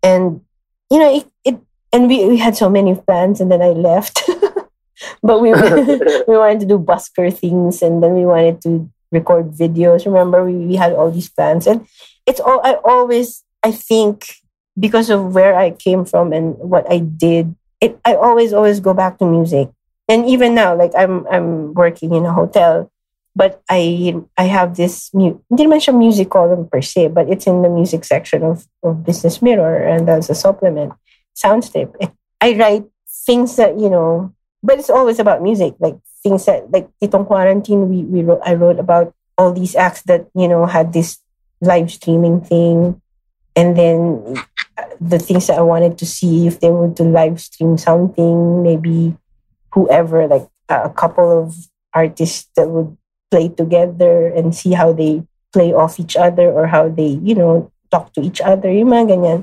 [0.03, 0.40] and
[0.90, 1.61] you know it, it
[1.92, 4.22] and we, we had so many plans, and then I left.
[5.22, 5.53] but we
[6.28, 10.07] we wanted to do busker things, and then we wanted to record videos.
[10.07, 11.86] Remember, we, we had all these plans, and
[12.26, 14.36] it's all I always I think
[14.78, 17.55] because of where I came from and what I did.
[17.80, 19.70] It I always always go back to music,
[20.09, 22.91] and even now, like I'm I'm working in a hotel
[23.35, 27.68] but I I have this mu- siya music column per se, but it's in the
[27.68, 30.93] music section of, of Business Mirror and as a supplement,
[31.37, 31.93] Soundscape.
[32.41, 32.85] I write
[33.26, 37.89] things that, you know, but it's always about music, like things that like itong quarantine
[37.89, 41.18] we, we wrote I wrote about all these acts that, you know, had this
[41.61, 43.01] live streaming thing
[43.57, 44.37] and then
[44.76, 48.62] uh, the things that I wanted to see if they were to live stream something,
[48.62, 49.16] maybe
[49.72, 51.55] whoever, like a couple of
[51.95, 52.97] artists that would
[53.33, 55.24] play together and see how they
[55.57, 58.68] play off each other or how they, you know, talk to each other.
[58.68, 59.39] Yung mga ganyan.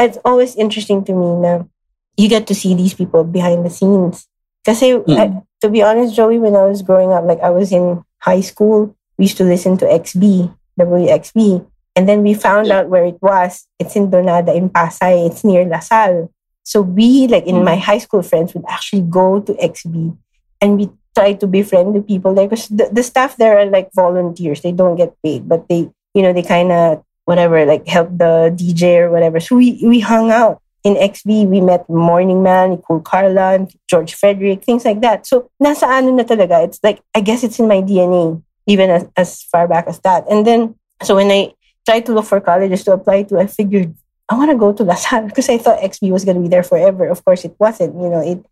[0.00, 1.68] It's always interesting to me na
[2.16, 4.24] you get to see these people behind the scenes.
[4.64, 8.00] Kasi, I- to be honest, Joey, when I was growing up, like I was in
[8.24, 10.48] high school, we used to listen to XB,
[10.80, 11.64] WXB.
[11.96, 12.80] And then we found Yeah.
[12.82, 13.64] out where it was.
[13.78, 15.28] It's in Donada in Pasay.
[15.30, 16.28] It's near La Salle.
[16.64, 17.64] So we, like in Mm.
[17.64, 20.16] my high school friends, would actually go to XB
[20.60, 23.90] and we try to befriend the people there because the, the staff there are like
[23.94, 24.60] volunteers.
[24.60, 28.54] They don't get paid, but they, you know, they kind of whatever, like help the
[28.54, 29.40] DJ or whatever.
[29.40, 31.48] So we we hung out in XB.
[31.48, 35.26] We met Morning Man, Nicole Carla, George Frederick, things like that.
[35.26, 36.64] So nasa ano na talaga.
[36.64, 40.24] It's like I guess it's in my DNA, even as, as far back as that.
[40.28, 41.54] And then so when I
[41.86, 43.94] tried to look for colleges to apply to, I figured
[44.28, 46.48] I want to go to La Salle because I thought XB was going to be
[46.48, 47.08] there forever.
[47.08, 47.94] Of course, it wasn't.
[47.94, 48.44] You know, it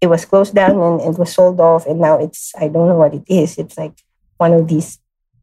[0.00, 2.96] it was closed down and it was sold off, and now it's I don't know
[2.96, 3.58] what it is.
[3.58, 3.92] It's like
[4.38, 4.98] one of these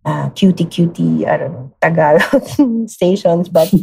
[0.06, 3.74] uh, cutie cutie I don't know Tagalog stations, but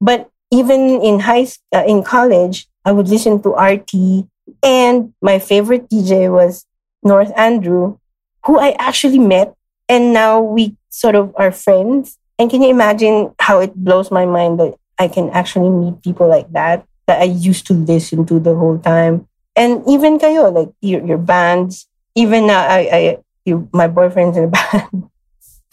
[0.00, 4.26] but even in high uh, in college, I would listen to RT,
[4.62, 6.66] and my favorite DJ was
[7.02, 7.98] North Andrew,
[8.44, 9.54] who I actually met,
[9.88, 12.18] and now we sort of are friends.
[12.40, 16.28] And can you imagine how it blows my mind that I can actually meet people
[16.28, 19.27] like that that I used to listen to the whole time,
[19.58, 21.90] and even kayo like your your bands.
[22.14, 23.00] Even now, I, I
[23.44, 25.10] you, my boyfriend's in a band,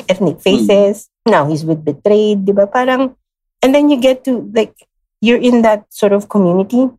[0.10, 1.10] Ethnic Faces.
[1.26, 1.32] Mm.
[1.32, 2.66] Now he's with Betrayed, diba?
[2.66, 3.14] Parang,
[3.62, 4.74] and then you get to like
[5.22, 6.90] you're in that sort of community,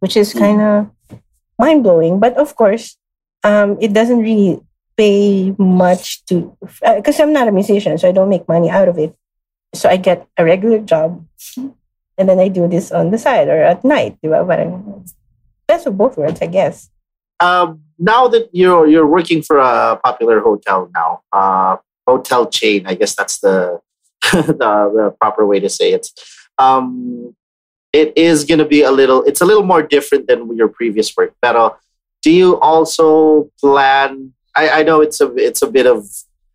[0.00, 1.20] which is kind of mm.
[1.58, 2.20] mind blowing.
[2.20, 2.96] But of course,
[3.44, 4.60] um, it doesn't really
[4.96, 8.88] pay much to because uh, I'm not a musician, so I don't make money out
[8.88, 9.16] of it.
[9.74, 11.24] So I get a regular job,
[12.16, 14.16] and then I do this on the side or at night.
[14.20, 14.44] Diba?
[14.44, 15.04] Parang,
[15.86, 16.90] of both worlds, I guess.
[17.40, 21.76] Um, now that you're you're working for a popular hotel now, uh,
[22.06, 23.80] hotel chain, I guess that's the
[24.32, 26.08] the, the, proper way to say it.
[26.58, 27.34] Um,
[27.92, 29.22] it is going to be a little.
[29.24, 31.34] It's a little more different than your previous work.
[31.42, 31.78] But
[32.22, 34.32] do you also plan?
[34.54, 36.06] I, I know it's a it's a bit of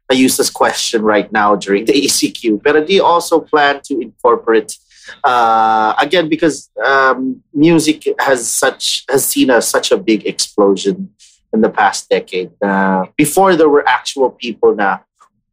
[0.09, 4.77] a useless question right now during the ECQ, but do you also plan to incorporate
[5.23, 11.13] uh, again because um, music has such has seen a, such a big explosion
[11.53, 12.51] in the past decade.
[12.61, 15.03] Uh, before there were actual people now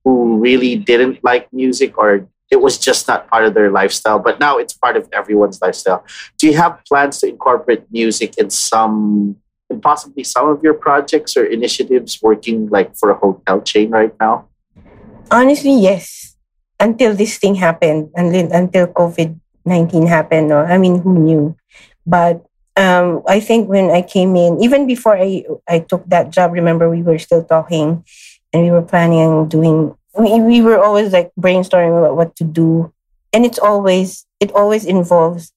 [0.05, 4.39] who really didn't like music or it was just not part of their lifestyle, but
[4.39, 6.05] now it's part of everyone's lifestyle.
[6.39, 9.37] Do you have plans to incorporate music in some,
[9.71, 14.15] in possibly some of your projects or initiatives working like for a hotel chain right
[14.21, 14.49] now?
[15.31, 16.37] Honestly, yes.
[16.79, 20.59] Until this thing happened, until, until COVID 19 happened, no?
[20.59, 21.57] I mean, who knew?
[22.07, 22.45] But
[22.77, 26.91] um, I think when I came in, even before I, I took that job, remember
[26.91, 28.05] we were still talking
[28.53, 32.45] and we were planning on doing we, we were always like brainstorming about what to
[32.45, 32.93] do
[33.33, 35.53] and it's always it always involves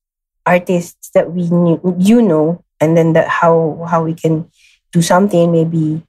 [0.46, 4.50] artists that we knew you know and then that how how we can
[4.92, 6.02] do something maybe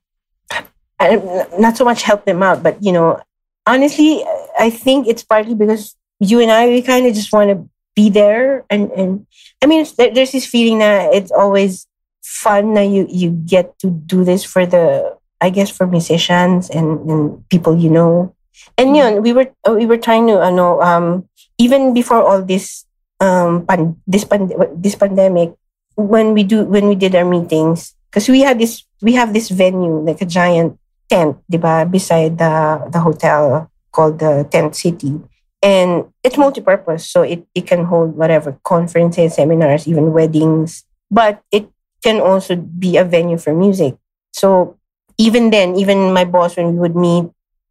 [1.59, 3.21] not so much help them out but you know
[3.67, 4.25] honestly
[4.59, 7.69] i think it's partly because you and i we kind of just want to
[7.99, 9.27] be there and and
[9.59, 11.91] i mean there's this feeling that it's always
[12.23, 16.99] fun that you you get to do this for the I guess for musicians and,
[17.09, 18.35] and people you know.
[18.77, 22.85] And yun, we were we were trying to ano um even before all this
[23.23, 25.55] um pan, this pan, this pandemic
[25.95, 29.49] when we do when we did our meetings because we had this we have this
[29.49, 35.19] venue like a giant tent diba beside the the hotel called the tent city
[35.63, 40.85] and it's multi-purpose so it, it can hold whatever conferences seminars even weddings.
[41.11, 41.69] But it
[42.03, 43.97] can also be a venue for music.
[44.33, 44.77] So
[45.17, 47.27] even then, even my boss, when we would meet,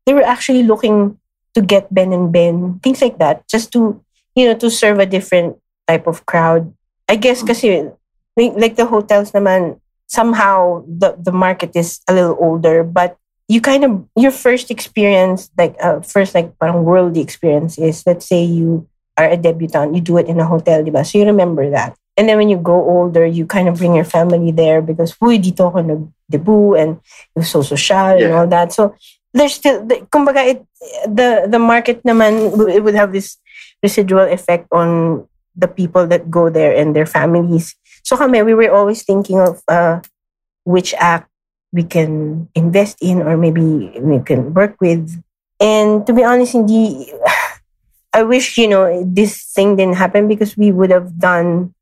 [0.06, 1.18] they were actually looking
[1.54, 4.04] to get Ben and Ben, things like that, just to,
[4.36, 5.58] you know, to serve a different
[5.88, 6.74] type of crowd.
[7.08, 7.94] I guess mm-hmm.
[8.36, 13.18] because like the hotels naman, somehow the, the market is a little older, but
[13.48, 18.26] you kind of, your first experience, like uh, first like parang worldly experience is, let's
[18.28, 21.06] say you are a debutante, you do it in a hotel, diba?
[21.06, 21.96] So you remember that.
[22.18, 25.40] And then when you grow older, you kind of bring your family there because, huy,
[25.40, 28.26] dito ako nag-debut and it was so social yeah.
[28.26, 28.74] and all that.
[28.74, 28.96] So
[29.34, 30.66] there's still, the, kumbaga, it,
[31.06, 33.38] the, the market naman, it would have this
[33.84, 37.76] residual effect on the people that go there and their families.
[38.04, 40.02] So kami, we were always thinking of uh,
[40.64, 41.30] which act
[41.78, 45.14] we can invest in or maybe we can work with.
[45.62, 47.14] And to be honest, hindi,
[48.18, 51.78] I wish, you know, this thing didn't happen because we would have done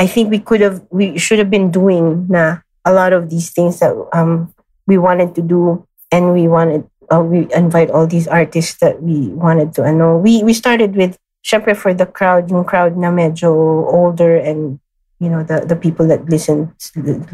[0.00, 3.52] I think we could have, we should have been doing na a lot of these
[3.52, 4.48] things that um,
[4.86, 9.28] we wanted to do, and we wanted, uh, we invite all these artists that we
[9.28, 9.84] wanted to.
[9.84, 13.52] Ano, we we started with, syempre for the crowd, yung crowd na medyo
[13.92, 14.80] older and
[15.20, 16.72] you know the the people that listen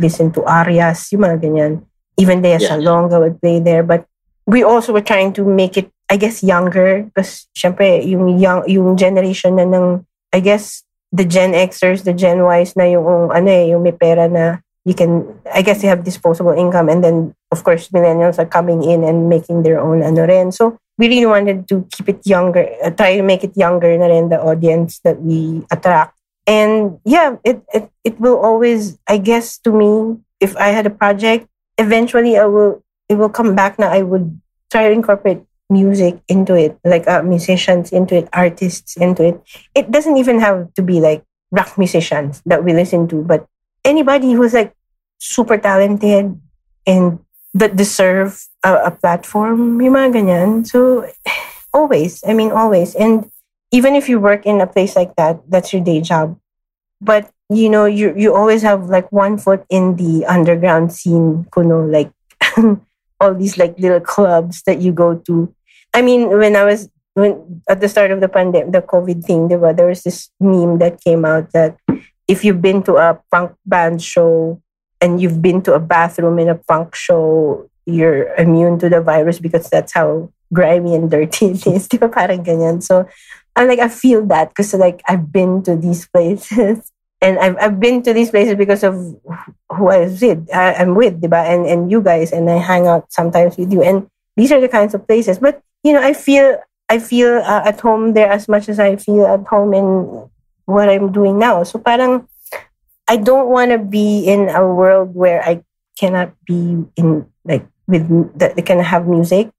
[0.03, 1.87] listen to arias, yung mga ganyan.
[2.17, 2.73] Even Lea yeah.
[2.73, 4.07] Salonga would play there, but
[4.47, 8.97] we also were trying to make it, I guess, younger because syempre yung young yung
[8.97, 13.75] generation na ng I guess the Gen Xers, the Gen Ys na yung ano eh,
[13.75, 17.65] yung may pera na you can I guess they have disposable income and then of
[17.67, 20.55] course millennials are coming in and making their own ano rin.
[20.55, 24.07] So we really wanted to keep it younger, uh, try to make it younger na
[24.07, 26.15] rin the audience that we attract.
[26.47, 30.95] And yeah, it, it it will always I guess to me if I had a
[30.95, 36.19] project, eventually I will it will come back now I would try to incorporate music
[36.29, 39.43] into it, like uh, musicians into it, artists into it.
[39.75, 43.47] It doesn't even have to be like rock musicians that we listen to, but
[43.85, 44.75] anybody who's like
[45.19, 46.41] super talented
[46.87, 47.19] and
[47.55, 49.81] that deserve a, a platform.
[49.81, 50.67] Yung mga ganyan.
[50.67, 51.09] So,
[51.73, 52.23] always.
[52.27, 52.95] I mean, always.
[52.95, 53.31] And
[53.73, 56.39] even if you work in a place like that, that's your day job.
[57.01, 61.87] But you know, you you always have like one foot in the underground scene, kuno,
[61.87, 62.11] like
[63.21, 65.53] all these like little clubs that you go to.
[65.95, 69.49] I mean, when I was when at the start of the pandemic, the COVID thing,
[69.49, 71.79] there was this meme that came out that
[72.29, 74.61] if you've been to a punk band show
[75.01, 79.39] and you've been to a bathroom in a punk show, you're immune to the virus
[79.39, 81.87] because that's how grimy and dirty it is.
[81.87, 82.09] Di ba?
[82.09, 82.83] Parang ganyan.
[82.83, 83.07] So,
[83.55, 86.93] I'm like, I feel that because like I've been to these places.
[87.21, 88.95] And I've, I've been to these places because of
[89.73, 90.49] who I was with.
[90.53, 91.45] I, am with, diba?
[91.45, 92.33] And, and you guys.
[92.33, 93.83] And I hang out sometimes with you.
[93.83, 95.39] And these are the kinds of places.
[95.39, 98.97] But, you know, I feel I feel uh, at home there as much as I
[98.97, 100.29] feel at home in
[100.67, 101.63] what I'm doing now.
[101.65, 102.29] So parang
[103.09, 105.65] I don't want to be in a world where I
[105.99, 108.07] cannot be in like with
[108.39, 109.51] that they can have music.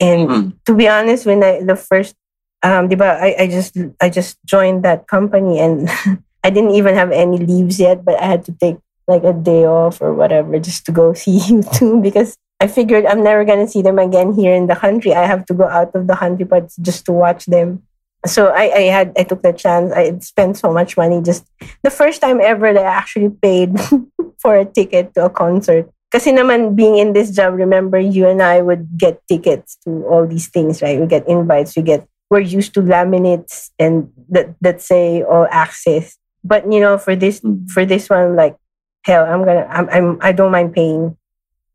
[0.00, 0.48] And mm-hmm.
[0.66, 2.16] to be honest, when I the first
[2.62, 5.88] um diba, I, I just I just joined that company and
[6.46, 8.78] I didn't even have any leaves yet, but I had to take
[9.10, 13.26] like a day off or whatever just to go see U2 because I figured I'm
[13.26, 15.12] never gonna see them again here in the country.
[15.12, 17.82] I have to go out of the country, but just to watch them.
[18.24, 19.90] So I, I had I took the chance.
[19.90, 21.20] I spent so much money.
[21.20, 21.50] Just
[21.82, 23.74] the first time ever that I actually paid
[24.38, 25.90] for a ticket to a concert.
[26.14, 30.24] Kasi naman being in this job, remember you and I would get tickets to all
[30.26, 31.02] these things, right?
[31.02, 31.74] We get invites.
[31.74, 36.14] We get we're used to laminates and that that say all access.
[36.46, 37.42] But you know, for this
[37.72, 38.56] for this one, like
[39.02, 41.16] hell, I'm gonna I'm, I'm I don't mind paying.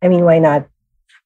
[0.01, 0.67] I mean, why not?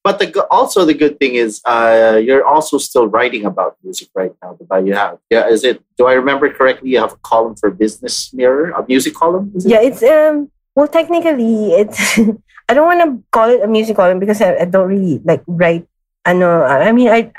[0.06, 4.34] But the also the good thing is uh, you're also still writing about music right
[4.42, 4.54] now.
[4.54, 5.82] But you have yeah, is it?
[5.98, 6.90] Do I remember correctly?
[6.94, 9.52] You have a column for Business Mirror, a music column.
[9.56, 9.66] It?
[9.66, 10.52] Yeah, it's um.
[10.76, 12.20] Well, technically, it's.
[12.70, 15.42] I don't want to call it a music column because I, I don't really like
[15.48, 15.88] write.
[16.26, 16.62] I know.
[16.64, 17.32] I mean, I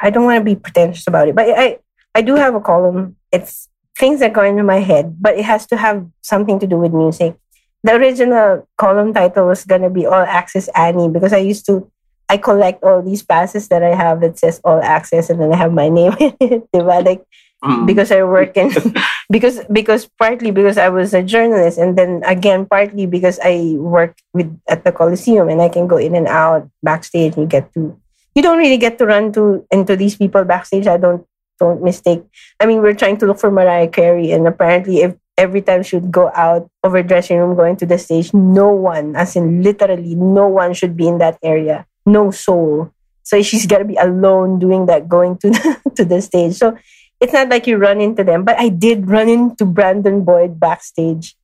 [0.00, 1.78] I don't want to be pretentious about it, but I
[2.14, 3.14] I do have a column.
[3.30, 3.68] It's
[3.98, 6.94] things that go into my head, but it has to have something to do with
[6.94, 7.34] music.
[7.82, 11.90] The original column title was gonna be All Access Annie because I used to
[12.28, 15.56] I collect all these passes that I have that says all access and then I
[15.56, 16.68] have my name in it.
[16.72, 17.24] Like
[17.64, 17.86] mm.
[17.86, 18.70] because I work in
[19.30, 24.18] because because partly because I was a journalist and then again partly because I work
[24.34, 27.96] with at the Coliseum and I can go in and out backstage and get to
[28.34, 30.86] you don't really get to run to into these people backstage.
[30.86, 31.26] I don't
[31.58, 32.22] don't mistake.
[32.60, 35.96] I mean we're trying to look for Mariah Carey and apparently if every time she
[35.96, 39.62] would go out of her dressing room going to the stage, no one, as in
[39.62, 42.90] literally no one should be in that area no soul.
[43.22, 46.54] So she's got to be alone doing that, going to the, to the stage.
[46.56, 46.76] So
[47.20, 51.36] it's not like you run into them, but I did run into Brandon Boyd backstage.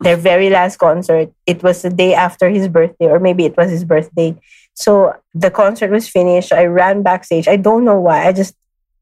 [0.00, 1.32] Their very last concert.
[1.46, 4.36] It was the day after his birthday, or maybe it was his birthday.
[4.74, 6.52] So the concert was finished.
[6.52, 7.48] I ran backstage.
[7.48, 8.26] I don't know why.
[8.26, 8.54] I just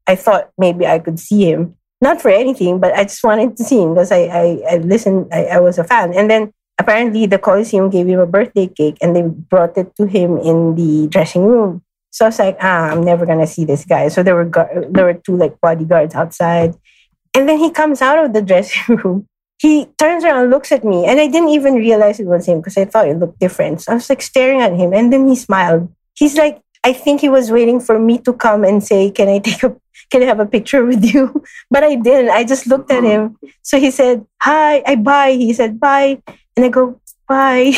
[0.07, 1.75] I thought maybe I could see him.
[2.01, 5.27] Not for anything, but I just wanted to see him because I, I, I listened,
[5.31, 6.13] I, I was a fan.
[6.13, 10.05] And then apparently the Coliseum gave him a birthday cake and they brought it to
[10.05, 11.81] him in the dressing room.
[12.15, 14.07] So I was like, ah, I'm never gonna see this guy.
[14.07, 14.47] So there were
[14.89, 16.73] there were two like bodyguards outside,
[17.33, 19.27] and then he comes out of the dressing room.
[19.59, 22.77] He turns around, looks at me, and I didn't even realize it was him because
[22.77, 23.81] I thought it looked different.
[23.81, 25.91] So I was like staring at him, and then he smiled.
[26.13, 29.39] He's like, I think he was waiting for me to come and say, "Can I
[29.39, 29.75] take a
[30.09, 32.31] can I have a picture with you?" But I didn't.
[32.31, 33.29] I just looked at him.
[33.29, 33.47] Mm-hmm.
[33.61, 36.21] So he said, "Hi, I bye." He said, "Bye."
[36.55, 37.73] And I go, bye.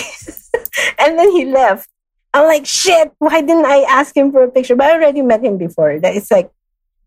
[1.00, 1.90] and then he left.
[2.34, 4.76] I'm like, shit, why didn't I ask him for a picture?
[4.76, 6.00] But I already met him before.
[6.00, 6.52] That it's like,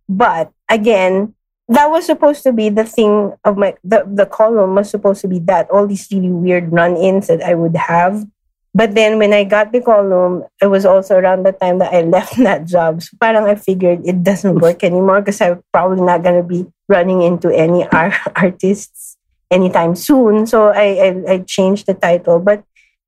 [0.08, 1.34] but again,
[1.68, 5.28] that was supposed to be the thing of my the, the column was supposed to
[5.28, 8.26] be that all these really weird run-ins that I would have.
[8.72, 12.02] But then when I got the column, it was also around the time that I
[12.16, 13.02] left that job.
[13.02, 17.22] So parang I figured it doesn't work anymore because I'm probably not gonna be running
[17.22, 19.16] into any art- artists
[19.50, 20.46] anytime soon.
[20.46, 22.62] So I, I, I changed the title, but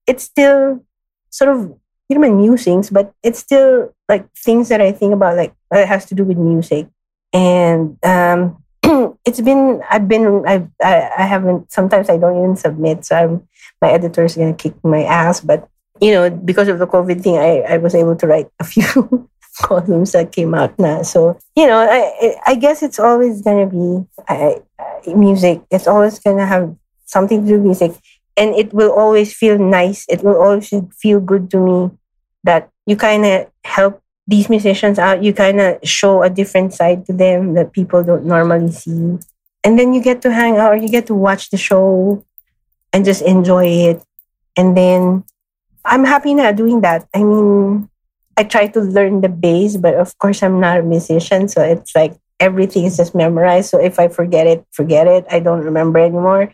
[0.07, 0.85] it's still
[1.31, 5.55] sort of you know musings, but it's still like things that I think about like
[5.71, 6.89] it has to do with music.
[7.33, 8.63] And um,
[9.25, 13.49] it's been I've been I've, I I haven't sometimes I don't even submit, so I'm
[13.83, 15.41] my editor is gonna kick my ass.
[15.43, 15.69] But
[16.01, 19.29] you know because of the COVID thing, I I was able to write a few
[19.61, 21.03] columns that came out now.
[21.03, 24.63] So you know I I guess it's always gonna be I
[25.11, 25.61] music.
[25.71, 26.75] It's always gonna have
[27.05, 27.93] something to do with music,
[28.39, 30.07] and it will always feel nice.
[30.09, 31.91] It will always feel good to me
[32.45, 35.23] that you kind of help these musicians out.
[35.23, 39.19] You kind of show a different side to them that people don't normally see,
[39.67, 42.25] and then you get to hang out or you get to watch the show
[42.93, 44.03] and just enjoy it,
[44.57, 45.25] and then
[45.85, 47.07] I'm happy now doing that.
[47.15, 47.89] I mean,
[48.37, 51.49] I try to learn the bass, but of course, I'm not a musician.
[51.49, 53.71] So it's like everything is just memorized.
[53.71, 55.27] So if I forget it, forget it.
[55.31, 56.53] I don't remember anymore.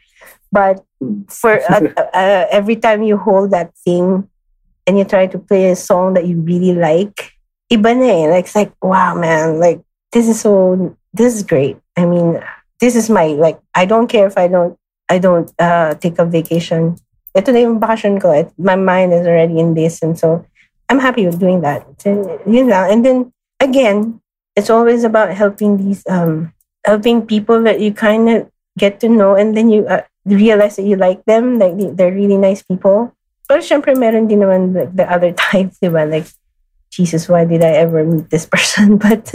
[0.50, 0.84] But
[1.28, 4.28] for uh, uh, every time you hold that thing
[4.86, 7.32] and you try to play a song that you really like,
[7.70, 8.26] iba na eh.
[8.28, 9.80] Like, it's like, wow, man, like,
[10.12, 11.76] this is so, this is great.
[11.96, 12.42] I mean,
[12.80, 14.78] this is my, like, I don't care if I don't,
[15.08, 16.96] I don't uh, take a vacation.
[17.34, 18.30] Ito na yung vacation ko.
[18.32, 20.02] It, my mind is already in this.
[20.02, 20.44] And so
[20.88, 21.86] I'm happy with doing that.
[22.04, 24.20] You know, and then again,
[24.56, 26.52] it's always about helping these, um,
[26.84, 30.84] helping people that you kind of get to know and then you uh, realize that
[30.84, 31.58] you like them.
[31.58, 33.14] Like, they're really nice people.
[33.48, 36.04] But syempre, meron din naman like, the other types, di ba?
[36.04, 36.26] Like,
[36.90, 38.96] Jesus, why did I ever meet this person?
[38.96, 39.32] But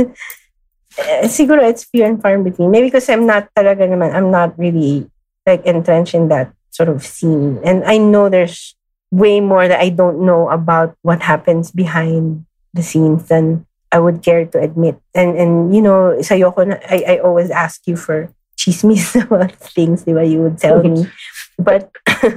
[0.97, 2.71] uh, siguro it's few and far between.
[2.71, 5.09] Maybe because I'm not talaga naman, I'm not really
[5.45, 7.59] like entrenched in that sort of scene.
[7.63, 8.75] And I know there's
[9.11, 14.23] way more that I don't know about what happens behind the scenes than I would
[14.23, 14.97] care to admit.
[15.13, 19.53] And and you know, sa yoko na, I, I always ask you for chismis about
[19.53, 20.25] things, di ba?
[20.25, 21.05] You would tell me.
[21.61, 21.93] But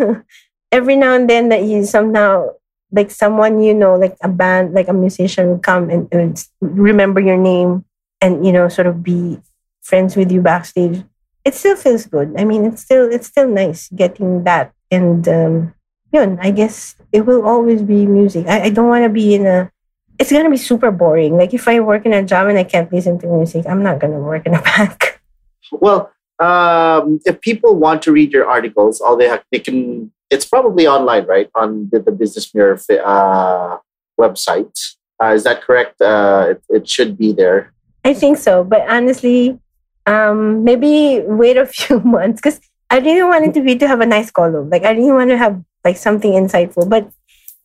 [0.72, 2.52] every now and then that you somehow
[2.92, 7.18] like someone you know, like a band, like a musician would come and, and remember
[7.20, 7.84] your name
[8.20, 9.40] and you know, sort of be
[9.80, 11.02] friends with you backstage.
[11.46, 12.34] It still feels good.
[12.36, 14.74] I mean, it's still it's still nice getting that.
[14.90, 15.74] And um,
[16.10, 18.48] yun, I guess it will always be music.
[18.48, 19.70] I, I don't want to be in a.
[20.18, 21.38] It's gonna be super boring.
[21.38, 24.00] Like if I work in a job and I can't listen to music, I'm not
[24.00, 25.22] gonna work in a bank.
[25.70, 30.10] Well, um, if people want to read your articles, all they have, they can.
[30.30, 33.78] It's probably online, right, on the, the Business Mirror uh,
[34.18, 34.76] website.
[35.22, 36.00] Uh, is that correct?
[36.00, 37.72] Uh, it, it should be there.
[38.04, 39.60] I think so, but honestly,
[40.06, 44.06] um, maybe wait a few months because I really wanted to be to have a
[44.06, 44.70] nice column.
[44.70, 46.88] Like I really want to have like something insightful.
[46.88, 47.10] But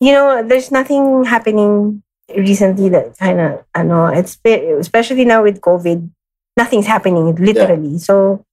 [0.00, 2.02] you know, there's nothing happening
[2.36, 6.10] recently that kind of I know it's especially now with COVID,
[6.56, 7.96] nothing's happening literally.
[7.96, 7.98] Yeah.
[7.98, 8.44] So,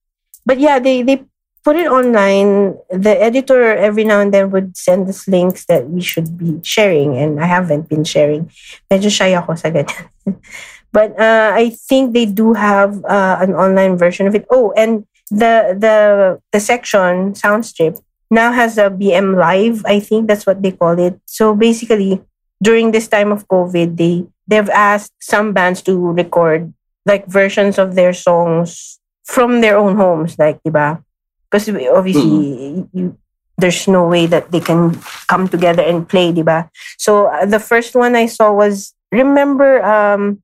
[0.46, 1.24] but yeah, they they
[1.64, 2.78] put it online.
[2.90, 7.16] The editor every now and then would send us links that we should be sharing,
[7.16, 8.50] and I haven't been sharing.
[8.90, 9.70] Medyo shy ako sa
[10.92, 14.46] But uh, I think they do have uh, an online version of it.
[14.50, 19.86] Oh, and the the the section Soundstrip now has a BM Live.
[19.86, 21.20] I think that's what they call it.
[21.26, 22.22] So basically,
[22.62, 26.74] during this time of COVID, they they've asked some bands to record
[27.06, 31.02] like versions of their songs from their own homes, like diba?
[31.46, 32.98] Because obviously mm-hmm.
[32.98, 33.18] you,
[33.58, 36.68] there's no way that they can come together and play, diba?
[36.98, 40.42] So uh, the first one I saw was remember um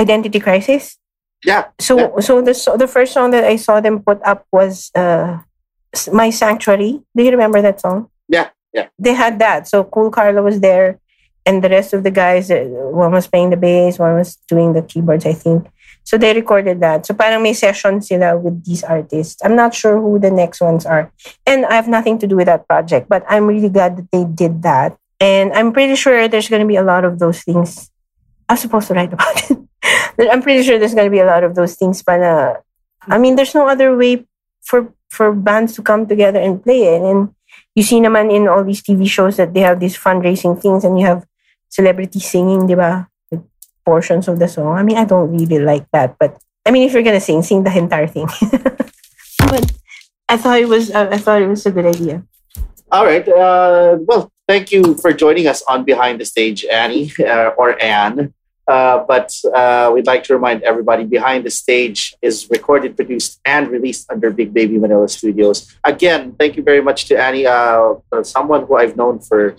[0.00, 0.98] Identity Crisis.
[1.44, 1.68] Yeah.
[1.78, 2.20] So yeah.
[2.20, 5.38] so the the first song that I saw them put up was uh,
[6.12, 7.00] My Sanctuary.
[7.16, 8.08] Do you remember that song?
[8.28, 8.88] Yeah, yeah.
[8.98, 9.68] They had that.
[9.68, 10.98] So Cool Carla was there,
[11.44, 12.50] and the rest of the guys.
[12.50, 15.68] Uh, one was playing the bass, one was doing the keyboards, I think.
[16.04, 17.06] So they recorded that.
[17.06, 19.40] So parang may session sila with these artists.
[19.42, 21.10] I'm not sure who the next ones are.
[21.46, 24.24] And I have nothing to do with that project, but I'm really glad that they
[24.24, 24.96] did that.
[25.18, 27.90] And I'm pretty sure there's going to be a lot of those things.
[28.48, 29.58] I'm supposed to write about it.
[30.18, 32.02] I'm pretty sure there's going to be a lot of those things.
[32.02, 32.54] But uh,
[33.08, 34.26] I mean, there's no other way
[34.62, 37.02] for for bands to come together and play it.
[37.02, 37.34] And
[37.74, 40.98] you see naman in all these TV shows that they have these fundraising things and
[40.98, 41.26] you have
[41.68, 43.06] celebrities singing, diba?
[43.30, 43.42] Like
[43.84, 44.78] portions of the song.
[44.78, 46.16] I mean, I don't really like that.
[46.18, 48.26] But I mean, if you're going to sing, sing the entire thing.
[49.38, 49.72] but
[50.28, 52.22] I thought it was uh, I thought it was a good idea.
[52.90, 53.26] All right.
[53.26, 58.32] Uh, well, thank you for joining us on Behind the Stage, Annie uh, or Anne.
[58.66, 63.68] Uh, but uh, we'd like to remind everybody behind the stage is recorded, produced, and
[63.68, 65.74] released under Big Baby Manila Studios.
[65.84, 69.56] Again, thank you very much to Annie, uh, someone who I've known for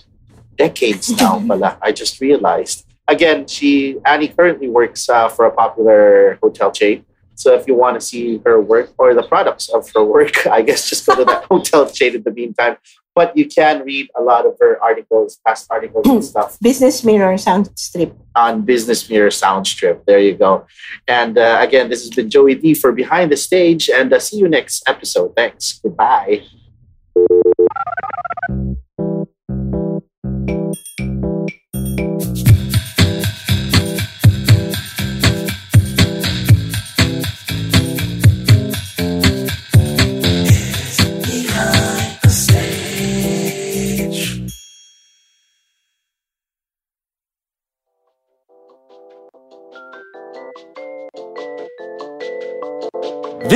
[0.55, 1.39] decades now.
[1.47, 2.85] Pala, I just realized.
[3.07, 7.05] Again, she Annie currently works uh, for a popular hotel chain.
[7.35, 10.63] So if you want to see her work or the products of her work, I
[10.63, 12.77] guess just go to that hotel chain in the meantime
[13.15, 16.21] but you can read a lot of her articles, past articles and hmm.
[16.21, 16.59] stuff.
[16.59, 18.13] Business Mirror Soundstrip.
[18.35, 20.05] On Business Mirror Soundstrip.
[20.05, 20.67] There you go.
[21.07, 24.37] And uh, again, this has been Joey D for Behind the Stage, and uh, see
[24.37, 25.33] you next episode.
[25.35, 25.79] Thanks.
[25.81, 26.43] Goodbye.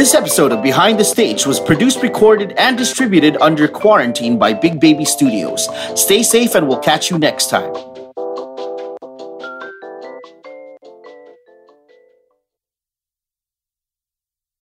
[0.09, 4.79] This episode of Behind the Stage was produced, recorded, and distributed under quarantine by Big
[4.79, 5.69] Baby Studios.
[5.93, 7.88] Stay safe and we'll catch you next time.